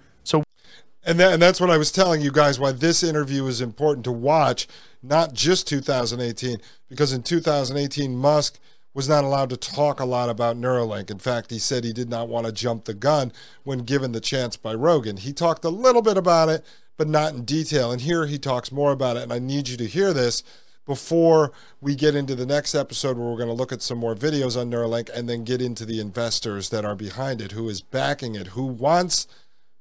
And, 1.04 1.18
that, 1.18 1.32
and 1.32 1.42
that's 1.42 1.60
what 1.60 1.70
I 1.70 1.78
was 1.78 1.90
telling 1.90 2.20
you 2.20 2.30
guys 2.30 2.60
why 2.60 2.72
this 2.72 3.02
interview 3.02 3.46
is 3.46 3.60
important 3.60 4.04
to 4.04 4.12
watch, 4.12 4.68
not 5.02 5.32
just 5.32 5.66
2018, 5.66 6.58
because 6.88 7.12
in 7.12 7.22
2018, 7.22 8.16
Musk 8.16 8.58
was 8.94 9.08
not 9.08 9.24
allowed 9.24 9.50
to 9.50 9.56
talk 9.56 10.00
a 10.00 10.04
lot 10.04 10.28
about 10.28 10.56
Neuralink. 10.56 11.10
In 11.10 11.18
fact, 11.18 11.50
he 11.50 11.58
said 11.58 11.82
he 11.82 11.92
did 11.92 12.10
not 12.10 12.28
want 12.28 12.46
to 12.46 12.52
jump 12.52 12.84
the 12.84 12.94
gun 12.94 13.32
when 13.64 13.80
given 13.80 14.12
the 14.12 14.20
chance 14.20 14.56
by 14.56 14.74
Rogan. 14.74 15.16
He 15.16 15.32
talked 15.32 15.64
a 15.64 15.70
little 15.70 16.02
bit 16.02 16.16
about 16.16 16.48
it, 16.48 16.64
but 16.96 17.08
not 17.08 17.32
in 17.34 17.44
detail. 17.44 17.90
And 17.90 18.02
here 18.02 18.26
he 18.26 18.38
talks 18.38 18.70
more 18.70 18.92
about 18.92 19.16
it. 19.16 19.22
And 19.22 19.32
I 19.32 19.38
need 19.38 19.68
you 19.68 19.76
to 19.78 19.86
hear 19.86 20.12
this 20.12 20.42
before 20.84 21.52
we 21.80 21.94
get 21.94 22.14
into 22.14 22.34
the 22.34 22.46
next 22.46 22.74
episode 22.74 23.16
where 23.16 23.28
we're 23.28 23.36
going 23.36 23.48
to 23.48 23.54
look 23.54 23.72
at 23.72 23.82
some 23.82 23.98
more 23.98 24.14
videos 24.14 24.60
on 24.60 24.70
Neuralink 24.70 25.08
and 25.14 25.28
then 25.28 25.44
get 25.44 25.62
into 25.62 25.86
the 25.86 26.00
investors 26.00 26.68
that 26.70 26.84
are 26.84 26.96
behind 26.96 27.40
it, 27.40 27.52
who 27.52 27.68
is 27.68 27.80
backing 27.80 28.34
it, 28.34 28.48
who 28.48 28.66
wants 28.66 29.26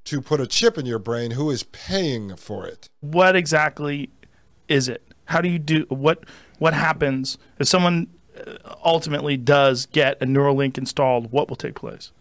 to 0.05 0.21
put 0.21 0.39
a 0.41 0.47
chip 0.47 0.77
in 0.77 0.85
your 0.85 0.99
brain, 0.99 1.31
who 1.31 1.49
is 1.51 1.63
paying 1.63 2.35
for 2.35 2.65
it. 2.65 2.89
what 3.01 3.35
exactly 3.35 4.09
is 4.67 4.87
it? 4.89 5.01
How 5.25 5.41
do 5.41 5.49
you 5.49 5.59
do 5.59 5.85
what? 5.89 6.23
What 6.59 6.73
happens 6.73 7.37
if 7.59 7.67
someone 7.67 8.07
uh, 8.37 8.53
ultimately 8.83 9.37
does 9.37 9.85
get 9.87 10.21
a 10.21 10.25
Neuralink 10.25 10.77
installed? 10.77 11.31
What 11.31 11.49
will 11.49 11.55
take 11.55 11.75
place? 11.75 12.11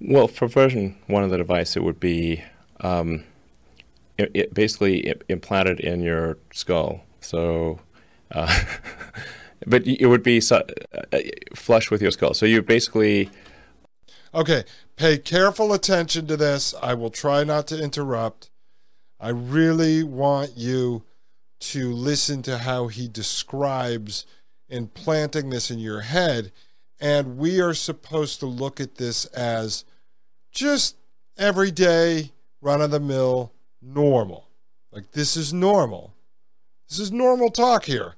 Well, 0.00 0.28
for 0.28 0.46
version 0.48 0.96
one 1.06 1.22
of 1.24 1.30
the 1.30 1.36
device, 1.38 1.76
it 1.76 1.82
would 1.82 2.00
be 2.00 2.42
um, 2.80 3.24
it, 4.18 4.30
it 4.34 4.54
basically 4.54 5.10
i- 5.10 5.14
implanted 5.28 5.80
in 5.80 6.00
your 6.02 6.36
skull. 6.52 7.02
So, 7.20 7.80
uh, 8.32 8.62
but 9.66 9.86
it 9.86 10.06
would 10.06 10.22
be 10.22 10.40
su- 10.40 10.56
uh, 11.12 11.18
flush 11.54 11.90
with 11.90 12.02
your 12.02 12.10
skull. 12.10 12.34
So 12.34 12.44
you 12.46 12.60
basically 12.62 13.30
Okay, 14.34 14.64
pay 14.96 15.18
careful 15.18 15.72
attention 15.72 16.26
to 16.26 16.36
this. 16.36 16.74
I 16.82 16.94
will 16.94 17.10
try 17.10 17.44
not 17.44 17.68
to 17.68 17.80
interrupt. 17.80 18.50
I 19.20 19.28
really 19.28 20.02
want 20.02 20.56
you 20.56 21.04
to 21.60 21.92
listen 21.92 22.42
to 22.42 22.58
how 22.58 22.88
he 22.88 23.06
describes 23.06 24.26
implanting 24.68 25.50
this 25.50 25.70
in 25.70 25.78
your 25.78 26.00
head. 26.00 26.50
And 26.98 27.38
we 27.38 27.60
are 27.60 27.74
supposed 27.74 28.40
to 28.40 28.46
look 28.46 28.80
at 28.80 28.96
this 28.96 29.24
as 29.26 29.84
just 30.50 30.96
everyday, 31.38 32.32
run 32.60 32.82
of 32.82 32.90
the 32.90 32.98
mill, 32.98 33.52
normal. 33.80 34.48
Like 34.90 35.12
this 35.12 35.36
is 35.36 35.52
normal. 35.52 36.12
This 36.88 36.98
is 36.98 37.12
normal 37.12 37.50
talk 37.50 37.84
here 37.84 38.16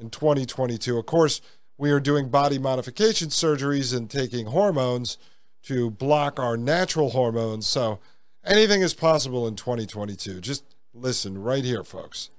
in 0.00 0.10
2022. 0.10 0.98
Of 0.98 1.06
course, 1.06 1.40
we 1.78 1.92
are 1.92 2.00
doing 2.00 2.30
body 2.30 2.58
modification 2.58 3.28
surgeries 3.28 3.96
and 3.96 4.10
taking 4.10 4.46
hormones 4.46 5.18
to 5.64 5.90
block 5.90 6.38
our 6.38 6.56
natural 6.56 7.10
hormones. 7.10 7.66
So 7.66 8.00
anything 8.44 8.82
is 8.82 8.94
possible 8.94 9.46
in 9.46 9.56
2022. 9.56 10.40
Just 10.40 10.64
listen 10.94 11.42
right 11.42 11.64
here, 11.64 11.84
folks. 11.84 12.30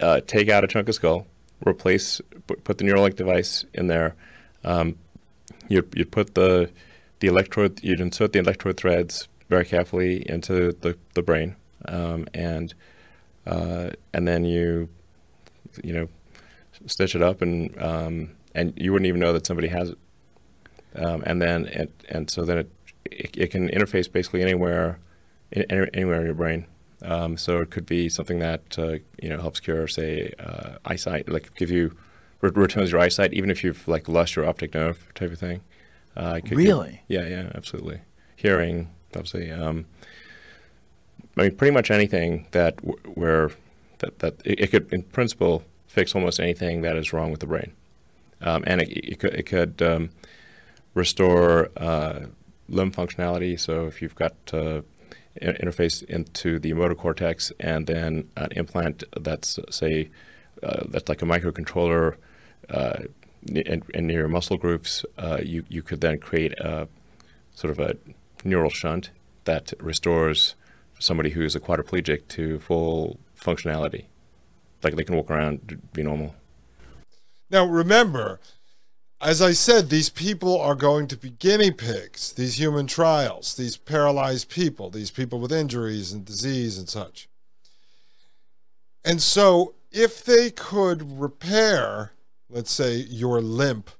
uh, 0.00 0.20
take 0.26 0.48
out 0.48 0.64
a 0.64 0.66
chunk 0.66 0.88
of 0.88 0.94
skull, 0.94 1.26
replace, 1.66 2.20
put, 2.46 2.78
the 2.78 2.84
Neuralink 2.84 3.16
device 3.16 3.64
in 3.74 3.86
there. 3.86 4.14
Um, 4.64 4.96
you 5.68 5.86
you 5.94 6.04
put 6.04 6.34
the 6.34 6.70
the 7.20 7.28
electrode, 7.28 7.82
you'd 7.82 8.00
insert 8.00 8.32
the 8.32 8.38
electrode 8.38 8.76
threads 8.76 9.28
very 9.48 9.64
carefully 9.64 10.28
into 10.28 10.72
the, 10.80 10.96
the 11.14 11.22
brain, 11.22 11.56
um, 11.86 12.26
and 12.34 12.74
uh, 13.46 13.90
and 14.12 14.28
then 14.28 14.44
you 14.44 14.88
you 15.82 15.92
know 15.92 16.08
stitch 16.86 17.14
it 17.14 17.22
up, 17.22 17.42
and 17.42 17.80
um, 17.82 18.30
and 18.54 18.72
you 18.76 18.92
wouldn't 18.92 19.06
even 19.06 19.20
know 19.20 19.32
that 19.32 19.46
somebody 19.46 19.68
has. 19.68 19.94
Um, 20.94 21.22
and 21.26 21.40
then 21.42 21.66
it, 21.66 21.90
and 22.08 22.30
so 22.30 22.44
then 22.44 22.58
it, 22.58 22.70
it 23.04 23.36
it 23.36 23.46
can 23.50 23.68
interface 23.68 24.10
basically 24.10 24.42
anywhere 24.42 24.98
in, 25.52 25.62
any- 25.70 25.90
anywhere 25.94 26.20
in 26.20 26.26
your 26.26 26.34
brain. 26.34 26.66
Um, 27.02 27.36
so 27.36 27.58
it 27.60 27.70
could 27.70 27.86
be 27.86 28.08
something 28.08 28.40
that 28.40 28.76
uh, 28.78 28.98
you 29.22 29.28
know 29.28 29.40
helps 29.40 29.60
cure, 29.60 29.86
say, 29.86 30.32
uh, 30.38 30.78
eyesight, 30.84 31.28
like 31.28 31.54
give 31.54 31.70
you 31.70 31.96
re- 32.40 32.50
returns 32.54 32.90
your 32.90 33.00
eyesight, 33.00 33.32
even 33.32 33.50
if 33.50 33.62
you've 33.62 33.86
like 33.86 34.08
lost 34.08 34.34
your 34.34 34.46
optic 34.46 34.74
nerve 34.74 35.06
type 35.14 35.30
of 35.32 35.38
thing. 35.38 35.60
Uh, 36.16 36.34
it 36.38 36.40
could 36.42 36.50
give- 36.50 36.58
Really? 36.58 37.02
yeah, 37.06 37.26
yeah, 37.28 37.52
absolutely. 37.54 38.00
Hearing, 38.34 38.90
obviously. 39.14 39.52
Um, 39.52 39.86
I 41.36 41.42
mean, 41.42 41.56
pretty 41.56 41.70
much 41.72 41.90
anything 41.90 42.46
that 42.50 42.76
w- 42.78 42.98
where 43.14 43.50
that 43.98 44.18
that 44.20 44.34
it, 44.44 44.58
it 44.60 44.66
could, 44.72 44.92
in 44.92 45.02
principle, 45.02 45.62
fix 45.86 46.14
almost 46.16 46.40
anything 46.40 46.82
that 46.82 46.96
is 46.96 47.12
wrong 47.12 47.30
with 47.30 47.38
the 47.40 47.46
brain, 47.46 47.72
um, 48.40 48.64
and 48.66 48.82
it, 48.82 48.88
it 48.90 49.18
could 49.20 49.34
it 49.34 49.44
could 49.44 49.80
um, 49.82 50.10
restore 50.94 51.70
uh, 51.76 52.26
limb 52.68 52.92
functionality. 52.92 53.58
So 53.58 53.86
if 53.86 54.02
you've 54.02 54.14
got 54.14 54.34
uh, 54.52 54.82
interface 55.40 56.02
into 56.02 56.58
the 56.58 56.72
motor 56.72 56.94
cortex 56.94 57.52
and 57.60 57.86
then 57.86 58.28
an 58.36 58.48
implant 58.52 59.04
that's 59.20 59.58
say 59.70 60.10
uh, 60.62 60.84
that's 60.88 61.08
like 61.08 61.22
a 61.22 61.24
microcontroller 61.24 62.16
uh, 62.70 62.98
in, 63.46 63.82
in 63.94 64.08
your 64.08 64.28
muscle 64.28 64.56
groups, 64.56 65.04
uh, 65.16 65.38
you 65.42 65.64
you 65.68 65.82
could 65.82 66.00
then 66.00 66.18
create 66.18 66.52
a 66.58 66.88
sort 67.54 67.70
of 67.70 67.78
a 67.78 67.96
neural 68.44 68.70
shunt 68.70 69.10
that 69.44 69.72
restores 69.80 70.54
somebody 70.98 71.30
who 71.30 71.42
is 71.42 71.54
a 71.54 71.60
quadriplegic 71.60 72.26
to 72.28 72.58
full 72.58 73.18
functionality, 73.40 74.06
like 74.82 74.96
they 74.96 75.04
can 75.04 75.16
walk 75.16 75.30
around, 75.30 75.80
be 75.92 76.02
normal. 76.02 76.34
Now, 77.50 77.64
remember, 77.64 78.40
as 79.20 79.42
I 79.42 79.52
said, 79.52 79.90
these 79.90 80.10
people 80.10 80.60
are 80.60 80.76
going 80.76 81.08
to 81.08 81.16
be 81.16 81.30
guinea 81.30 81.72
pigs, 81.72 82.32
these 82.32 82.58
human 82.58 82.86
trials, 82.86 83.54
these 83.54 83.76
paralyzed 83.76 84.48
people, 84.48 84.90
these 84.90 85.10
people 85.10 85.40
with 85.40 85.52
injuries 85.52 86.12
and 86.12 86.24
disease 86.24 86.78
and 86.78 86.88
such. 86.88 87.28
And 89.04 89.20
so, 89.20 89.74
if 89.90 90.24
they 90.24 90.50
could 90.50 91.20
repair, 91.20 92.12
let's 92.48 92.70
say, 92.70 92.96
your 92.96 93.40
limp, 93.40 93.90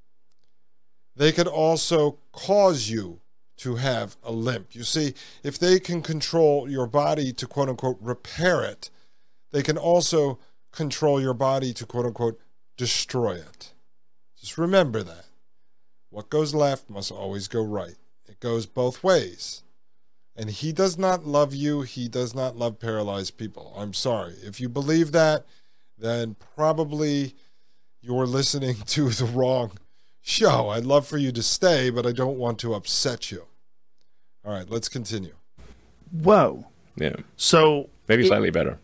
they 1.17 1.33
could 1.33 1.49
also 1.49 2.19
cause 2.31 2.89
you 2.89 3.21
to 3.57 3.75
have 3.75 4.17
a 4.23 4.31
limp. 4.31 4.75
You 4.75 4.85
see, 4.85 5.15
if 5.43 5.59
they 5.59 5.81
can 5.81 6.01
control 6.01 6.71
your 6.71 6.87
body 6.87 7.33
to 7.33 7.47
quote 7.47 7.69
unquote 7.69 7.99
repair 8.01 8.63
it, 8.63 8.91
they 9.51 9.65
can 9.65 9.77
also 9.77 10.39
control 10.71 11.21
your 11.21 11.35
body 11.35 11.73
to 11.73 11.87
quote 11.87 12.07
unquote 12.07 12.41
destroy 12.77 13.33
it. 13.33 13.73
Just 14.41 14.59
remember 14.59 15.03
that. 15.03 15.25
What 16.11 16.31
goes 16.31 16.55
left 16.55 16.89
must 16.89 17.11
always 17.13 17.49
go 17.49 17.63
right. 17.63 17.97
It 18.29 18.41
goes 18.41 18.67
both 18.67 19.03
ways. 19.03 19.63
And 20.37 20.49
he 20.51 20.73
does 20.73 20.97
not 20.97 21.27
love 21.27 21.55
you. 21.55 21.83
He 21.83 22.09
does 22.09 22.35
not 22.35 22.57
love 22.57 22.79
paralyzed 22.79 23.37
people. 23.37 23.75
I'm 23.77 23.93
sorry. 23.93 24.35
If 24.43 24.61
you 24.61 24.69
believe 24.69 25.13
that, 25.13 25.45
then 25.99 26.37
probably 26.55 27.35
you're 28.01 28.27
listening 28.27 28.77
to 28.87 29.09
the 29.11 29.25
wrong 29.25 29.73
show. 30.21 30.69
I'd 30.69 30.85
love 30.87 31.07
for 31.07 31.19
you 31.19 31.33
to 31.33 31.43
stay, 31.43 31.91
but 31.91 32.07
I 32.07 32.13
don't 32.13 32.39
want 32.39 32.59
to 32.61 32.75
upset 32.75 33.31
you. 33.33 33.45
All 34.45 34.53
right, 34.53 34.69
let's 34.71 34.89
continue. 34.89 35.35
Whoa. 36.13 36.67
Yeah, 36.97 37.17
So 37.37 37.89
maybe 38.09 38.25
it- 38.25 38.29
slightly 38.29 38.51
better 38.51 38.79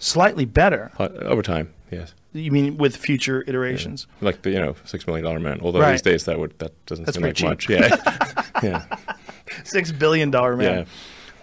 slightly 0.00 0.44
better. 0.44 0.90
Uh, 0.98 1.08
over 1.22 1.40
time. 1.40 1.72
Yes, 1.90 2.12
You 2.36 2.50
mean 2.50 2.76
with 2.76 2.96
future 2.96 3.44
iterations? 3.46 4.06
like 4.20 4.42
the 4.42 4.50
you 4.50 4.58
know 4.58 4.74
six 4.84 5.06
million 5.06 5.24
dollar 5.24 5.38
man. 5.40 5.60
Although 5.62 5.80
Right. 5.80 5.92
these 5.92 6.02
days 6.02 6.24
that 6.24 6.38
would 6.38 6.58
that 6.58 6.72
doesn't 6.86 7.04
That's 7.04 7.16
seem 7.16 7.22
like 7.24 7.36
pretty 7.36 7.48
much. 7.48 7.68
Yeah, 7.70 8.42
yeah, 8.62 8.96
Six 9.64 9.92
billion 9.92 10.30
dollar 10.32 10.56
man. 10.56 10.78
yeah. 10.80 10.84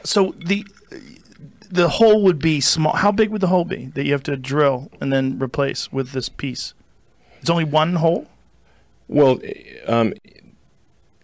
So 0.03 0.35
the 0.37 0.65
the 1.69 1.87
hole 1.87 2.23
would 2.23 2.39
be 2.39 2.59
small. 2.59 2.93
How 2.97 3.11
big 3.11 3.29
would 3.29 3.39
the 3.41 3.47
hole 3.47 3.63
be 3.63 3.85
that 3.95 4.05
you 4.05 4.11
have 4.11 4.23
to 4.23 4.35
drill 4.35 4.91
and 4.99 5.13
then 5.13 5.39
replace 5.41 5.91
with 5.93 6.11
this 6.11 6.27
piece? 6.27 6.73
It's 7.39 7.49
only 7.49 7.63
one 7.63 7.95
hole. 7.95 8.27
Well, 9.07 9.39
um, 9.87 10.13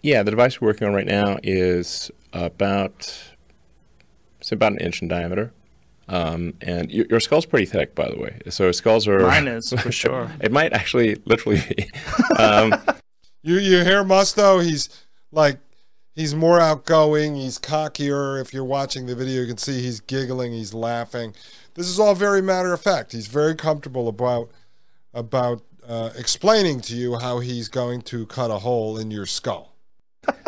yeah, 0.01 0.23
the 0.23 0.31
device 0.31 0.61
we're 0.61 0.69
working 0.69 0.87
on 0.87 0.93
right 0.93 1.05
now 1.05 1.37
is 1.43 2.09
about 2.31 3.33
it's 4.39 4.51
about 4.53 4.71
an 4.71 4.79
inch 4.79 5.01
in 5.01 5.09
diameter. 5.09 5.51
Um, 6.09 6.53
and 6.61 6.89
your, 6.91 7.05
your 7.09 7.19
skull's 7.19 7.45
pretty 7.45 7.65
thick, 7.65 7.93
by 7.95 8.09
the 8.09 8.17
way. 8.17 8.39
So 8.49 8.71
skulls 8.71 9.07
are 9.07 9.19
Mine 9.19 9.47
is 9.47 9.73
for 9.73 9.91
sure. 10.03 10.31
it 10.39 10.51
might 10.51 10.73
actually 10.73 11.15
literally 11.25 11.61
be. 11.75 11.89
Um, 12.39 12.73
You 13.43 13.55
you 13.59 13.83
hear 13.83 14.03
Musto? 14.03 14.63
He's 14.63 14.89
like 15.31 15.57
he's 16.15 16.33
more 16.35 16.59
outgoing. 16.59 17.35
He's 17.35 17.59
cockier. 17.59 18.39
If 18.41 18.53
you're 18.53 18.63
watching 18.65 19.05
the 19.05 19.15
video, 19.15 19.41
you 19.41 19.47
can 19.47 19.57
see 19.57 19.81
he's 19.81 19.99
giggling. 19.99 20.51
He's 20.53 20.73
laughing. 20.73 21.33
This 21.75 21.87
is 21.87 21.99
all 21.99 22.15
very 22.15 22.41
matter 22.41 22.73
of 22.73 22.81
fact. 22.81 23.11
He's 23.11 23.27
very 23.27 23.55
comfortable 23.55 24.07
about 24.07 24.49
about 25.13 25.61
uh, 25.87 26.09
explaining 26.17 26.81
to 26.81 26.95
you 26.95 27.17
how 27.17 27.39
he's 27.39 27.69
going 27.69 28.01
to 28.03 28.25
cut 28.27 28.49
a 28.51 28.59
hole 28.59 28.97
in 28.97 29.09
your 29.11 29.25
skull. 29.25 29.73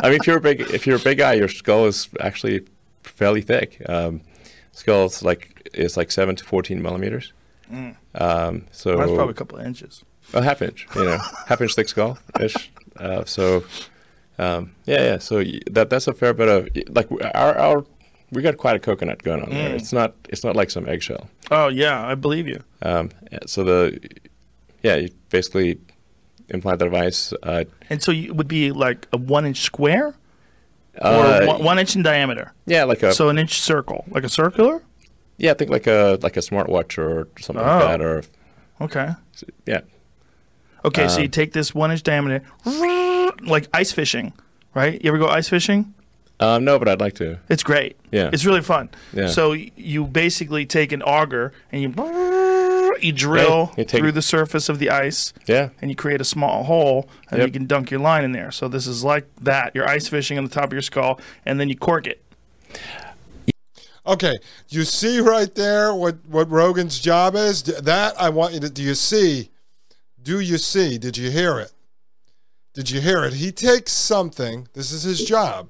I 0.04 0.10
mean, 0.10 0.20
if 0.20 0.28
you're 0.28 0.38
a 0.38 0.42
big 0.42 0.62
if 0.62 0.86
you're 0.88 0.98
a 0.98 1.04
big 1.04 1.18
guy, 1.20 1.34
your 1.34 1.48
skull 1.48 1.86
is 1.86 2.10
actually 2.20 2.66
fairly 3.04 3.42
thick. 3.42 3.82
Um, 3.88 4.22
skull's 4.80 5.22
like 5.24 5.70
it's 5.74 5.96
like 5.98 6.12
seven 6.12 6.36
to 6.36 6.44
fourteen 6.44 6.82
millimeters. 6.82 7.34
Um, 8.16 8.66
so 8.72 8.98
That's 8.98 9.12
probably 9.12 9.32
a 9.32 9.34
couple 9.36 9.60
of 9.60 9.66
inches. 9.66 10.04
a 10.34 10.42
half 10.42 10.62
inch, 10.62 10.88
you 10.96 11.06
know, 11.06 11.18
half 11.48 11.62
inch 11.62 11.76
thick 11.76 11.88
skull 11.88 12.18
ish. 12.40 12.72
Uh, 12.98 13.24
so 13.26 13.64
um, 14.40 14.72
yeah, 14.86 15.04
yeah. 15.04 15.18
So 15.20 15.44
that 15.72 15.90
that's 15.90 16.08
a 16.08 16.14
fair 16.14 16.34
bit 16.34 16.48
of 16.50 16.68
like 16.96 17.08
our 17.36 17.56
our 17.58 17.86
we 18.32 18.42
got 18.42 18.58
quite 18.58 18.76
a 18.76 18.80
coconut 18.80 19.22
going 19.24 19.42
on 19.44 19.50
there. 19.52 19.76
It's 19.76 19.94
not 19.94 20.16
it's 20.30 20.44
not 20.44 20.56
like 20.56 20.72
some 20.72 20.88
eggshell. 20.90 21.30
Oh 21.52 21.68
yeah, 21.68 22.04
I 22.06 22.16
believe 22.16 22.48
you. 22.48 22.64
Um, 22.82 23.12
so 23.46 23.64
the 23.64 24.00
yeah, 24.82 24.96
you 24.96 25.10
basically 25.30 25.80
implant 26.50 26.80
the 26.80 26.86
device. 26.86 27.34
Uh, 27.44 27.66
And 27.90 28.02
so 28.02 28.12
it 28.12 28.36
would 28.36 28.48
be 28.48 28.72
like 28.72 29.08
a 29.14 29.18
one 29.18 29.46
inch 29.46 29.62
square 29.62 30.16
or 31.02 31.08
uh, 31.26 31.46
one, 31.48 31.64
one 31.64 31.80
inch 31.80 31.96
in 31.96 32.04
diameter. 32.04 32.54
yeah, 32.66 32.84
like 32.84 33.04
a 33.04 33.14
So 33.14 33.30
an 33.30 33.38
inch 33.38 33.60
circle, 33.62 34.06
like 34.10 34.24
a 34.24 34.30
circular. 34.30 34.82
yeah, 35.38 35.52
I 35.52 35.54
think 35.56 35.72
like 35.72 35.88
a 35.88 36.18
like 36.22 36.38
a 36.38 36.42
smartwatch 36.42 36.98
or 36.98 37.28
something 37.40 37.64
Oh. 37.66 37.78
like 37.78 37.88
that, 37.88 38.02
or 38.02 38.24
Okay. 38.82 39.10
yeah, 39.66 39.82
Okay, 40.86 41.08
so 41.10 41.18
you 41.20 41.26
Um, 41.26 41.32
take 41.32 41.52
this 41.54 41.76
one 41.76 41.92
inch 41.92 42.04
diameter, 42.04 42.42
like 43.46 43.68
ice 43.74 43.92
fishing, 43.92 44.32
right? 44.74 45.02
You 45.04 45.10
ever 45.10 45.18
go 45.18 45.28
ice 45.28 45.50
fishing? 45.50 45.94
um, 46.42 46.64
no, 46.64 46.80
but 46.80 46.88
I'd 46.88 47.02
like 47.02 47.16
to. 47.16 47.38
It's 47.50 47.64
great. 47.64 47.98
Yeah. 48.12 48.30
It's 48.32 48.46
really 48.46 48.62
fun. 48.62 48.88
Yeah. 49.14 49.28
So 49.28 49.50
y- 49.50 49.72
you 49.76 50.06
basically 50.06 50.66
take 50.66 50.94
an 50.94 51.02
auger 51.04 51.52
and 51.72 51.82
you 51.82 51.90
you 53.04 53.12
drill 53.12 53.72
you 53.78 53.86
take- 53.86 54.00
through 54.02 54.12
the 54.12 54.22
surface 54.22 54.70
of 54.70 54.80
the 54.80 54.90
ice 54.90 55.34
Yeah, 55.48 55.70
and 55.82 55.90
you 55.92 55.96
create 55.96 56.22
a 56.22 56.26
small 56.26 56.64
hole 56.64 57.10
and 57.30 57.40
Yep. 57.40 57.48
you 57.48 57.52
can 57.54 57.66
dunk 57.68 57.92
your 57.92 58.00
line 58.00 58.24
in 58.24 58.32
there. 58.32 58.52
So 58.52 58.68
this 58.68 58.88
is 58.88 59.04
like 59.04 59.28
that. 59.42 59.72
You're 59.76 59.88
ice 59.90 60.08
fishing 60.08 60.38
on 60.38 60.44
the 60.44 60.50
top 60.50 60.66
of 60.66 60.74
your 60.74 60.82
skull 60.82 61.20
and 61.46 61.60
then 61.60 61.70
you 61.70 61.76
cork 61.78 62.08
it. 62.08 62.24
Okay, 64.06 64.40
you 64.70 64.86
see 64.86 65.20
right 65.20 65.54
there 65.54 65.94
what 65.94 66.18
what 66.26 66.50
Rogan's 66.50 67.00
job 67.00 67.36
is. 67.36 67.62
That 67.64 68.20
I 68.20 68.30
want 68.30 68.54
you 68.54 68.60
to. 68.62 68.70
Do 68.70 68.82
you 68.82 68.96
see? 68.96 69.52
Do 70.22 70.40
you 70.40 70.58
see? 70.58 70.98
Did 70.98 71.18
you 71.18 71.30
hear 71.30 71.60
it? 71.60 71.72
Did 72.74 72.90
you 72.90 73.02
hear 73.02 73.24
it? 73.26 73.34
He 73.34 73.52
takes 73.52 73.92
something. 73.92 74.68
This 74.74 74.92
is 74.92 75.04
his 75.04 75.24
job. 75.24 75.68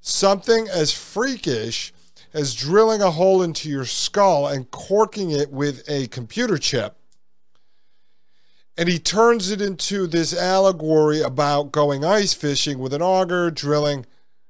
Something 0.00 0.68
as 0.68 0.92
freakish 0.92 1.92
as 2.34 2.54
drilling 2.54 3.00
a 3.00 3.12
hole 3.12 3.42
into 3.42 3.70
your 3.70 3.84
skull 3.84 4.48
and 4.48 4.70
corking 4.72 5.30
it 5.30 5.50
with 5.50 5.88
a 5.88 6.08
computer 6.08 6.58
chip. 6.58 6.96
And 8.76 8.88
he 8.88 8.98
turns 8.98 9.52
it 9.52 9.62
into 9.62 10.08
this 10.08 10.36
allegory 10.36 11.20
about 11.20 11.70
going 11.70 12.04
ice 12.04 12.34
fishing 12.34 12.80
with 12.80 12.92
an 12.92 13.02
auger, 13.02 13.52
drilling 13.52 14.04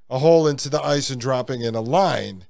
a 0.09 0.18
hole 0.18 0.49
into 0.49 0.70
the 0.70 0.83
ice 0.83 1.11
and 1.11 1.20
dropping 1.20 1.61
in 1.61 1.75
a 1.75 1.83
line 1.83 2.47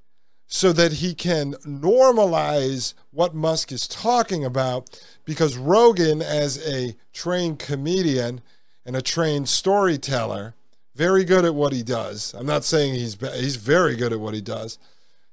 so 0.47 0.73
that 0.73 0.93
he 0.93 1.15
can 1.15 1.55
normalize 1.67 2.95
what 3.11 3.35
Musk 3.35 3.73
is 3.73 3.89
talking 3.89 4.45
about 4.45 5.03
because 5.25 5.57
Rogan, 5.57 6.23
as 6.23 6.65
a 6.65 6.95
trained 7.13 7.59
comedian 7.59 8.41
and 8.87 8.95
a 8.95 9.03
trained 9.03 9.49
storyteller, 9.49 10.55
very 10.95 11.25
good 11.25 11.45
at 11.45 11.57
what 11.57 11.73
he 11.73 11.83
does. 11.83 12.35
I'm 12.35 12.47
not 12.47 12.63
saying 12.63 12.95
he's 12.95 13.17
he's 13.35 13.57
very 13.57 13.97
good 13.97 14.13
at 14.13 14.21
what 14.21 14.35
he 14.35 14.41
does. 14.41 14.79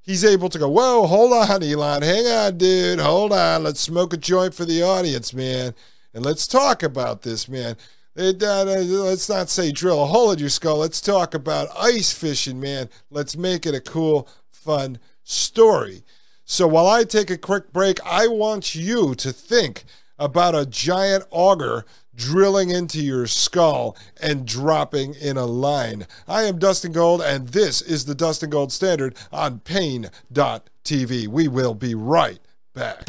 He's 0.04 0.26
able 0.26 0.50
to 0.50 0.60
go, 0.60 0.68
whoa, 0.68 1.06
hold 1.06 1.32
on, 1.34 1.62
Elon, 1.64 2.02
hang 2.02 2.26
on, 2.26 2.58
dude, 2.58 3.00
hold 3.00 3.34
on, 3.34 3.64
let's 3.64 3.80
smoke 3.80 4.14
a 4.14 4.18
joint 4.18 4.54
for 4.54 4.66
the 4.66 4.82
audience, 4.82 5.34
man, 5.34 5.76
and 6.14 6.26
let's 6.26 6.48
talk 6.48 6.82
about 6.82 7.22
this, 7.22 7.48
man. 7.48 7.78
It, 8.16 8.44
uh, 8.44 8.66
let's 8.66 9.30
not 9.30 9.50
say 9.50 9.72
drill 9.72 10.04
a 10.04 10.06
hole 10.06 10.32
in 10.32 10.40
your 10.40 10.50
skull. 10.50 10.78
Let's 10.78 11.00
talk 11.00 11.34
about 11.34 11.70
ice 11.80 12.12
fishing, 12.12 12.60
man. 12.60 12.90
Let's 13.10 13.38
make 13.38 13.66
it 13.66 13.74
a 13.74 13.80
cool, 13.80 14.28
fun 14.50 15.00
story. 15.24 16.04
So 16.44 16.68
while 16.68 16.88
I 16.88 17.06
take 17.06 17.30
a 17.30 17.38
quick 17.38 17.72
break, 17.72 18.00
I 18.06 18.28
want 18.28 18.76
you 18.76 19.16
to 19.16 19.32
think 19.32 19.86
about 20.20 20.56
a 20.56 20.66
giant 20.66 21.24
auger 21.32 21.86
drilling 22.16 22.70
into 22.70 23.02
your 23.02 23.28
skull 23.28 23.96
and 24.22 24.46
dropping 24.46 25.14
in 25.16 25.38
a 25.38 25.46
line. 25.46 26.08
I 26.28 26.44
am 26.44 26.60
Dustin 26.60 26.92
Gold, 26.92 27.22
and 27.22 27.50
this 27.50 27.82
is 27.82 28.06
the 28.06 28.16
Dustin 28.16 28.50
Gold 28.50 28.72
Standard 28.72 29.16
on 29.32 29.60
Paine.tv. 29.60 31.28
We 31.28 31.48
will 31.48 31.74
be 31.74 31.96
right 31.96 32.40
back. 32.74 33.08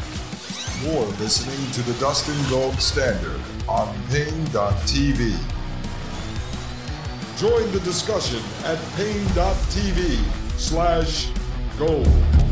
You're 0.83 1.07
listening 1.19 1.71
to 1.73 1.83
the 1.83 1.99
Dustin 2.01 2.37
Gold 2.51 2.81
Standard 2.81 3.41
on 3.69 3.95
Paine.tv. 4.09 5.37
Join 7.39 7.73
the 7.73 7.81
discussion 7.81 8.43
at 8.65 8.79
Paine.tv 8.97 10.59
slash 10.59 11.29
gold. 11.79 12.52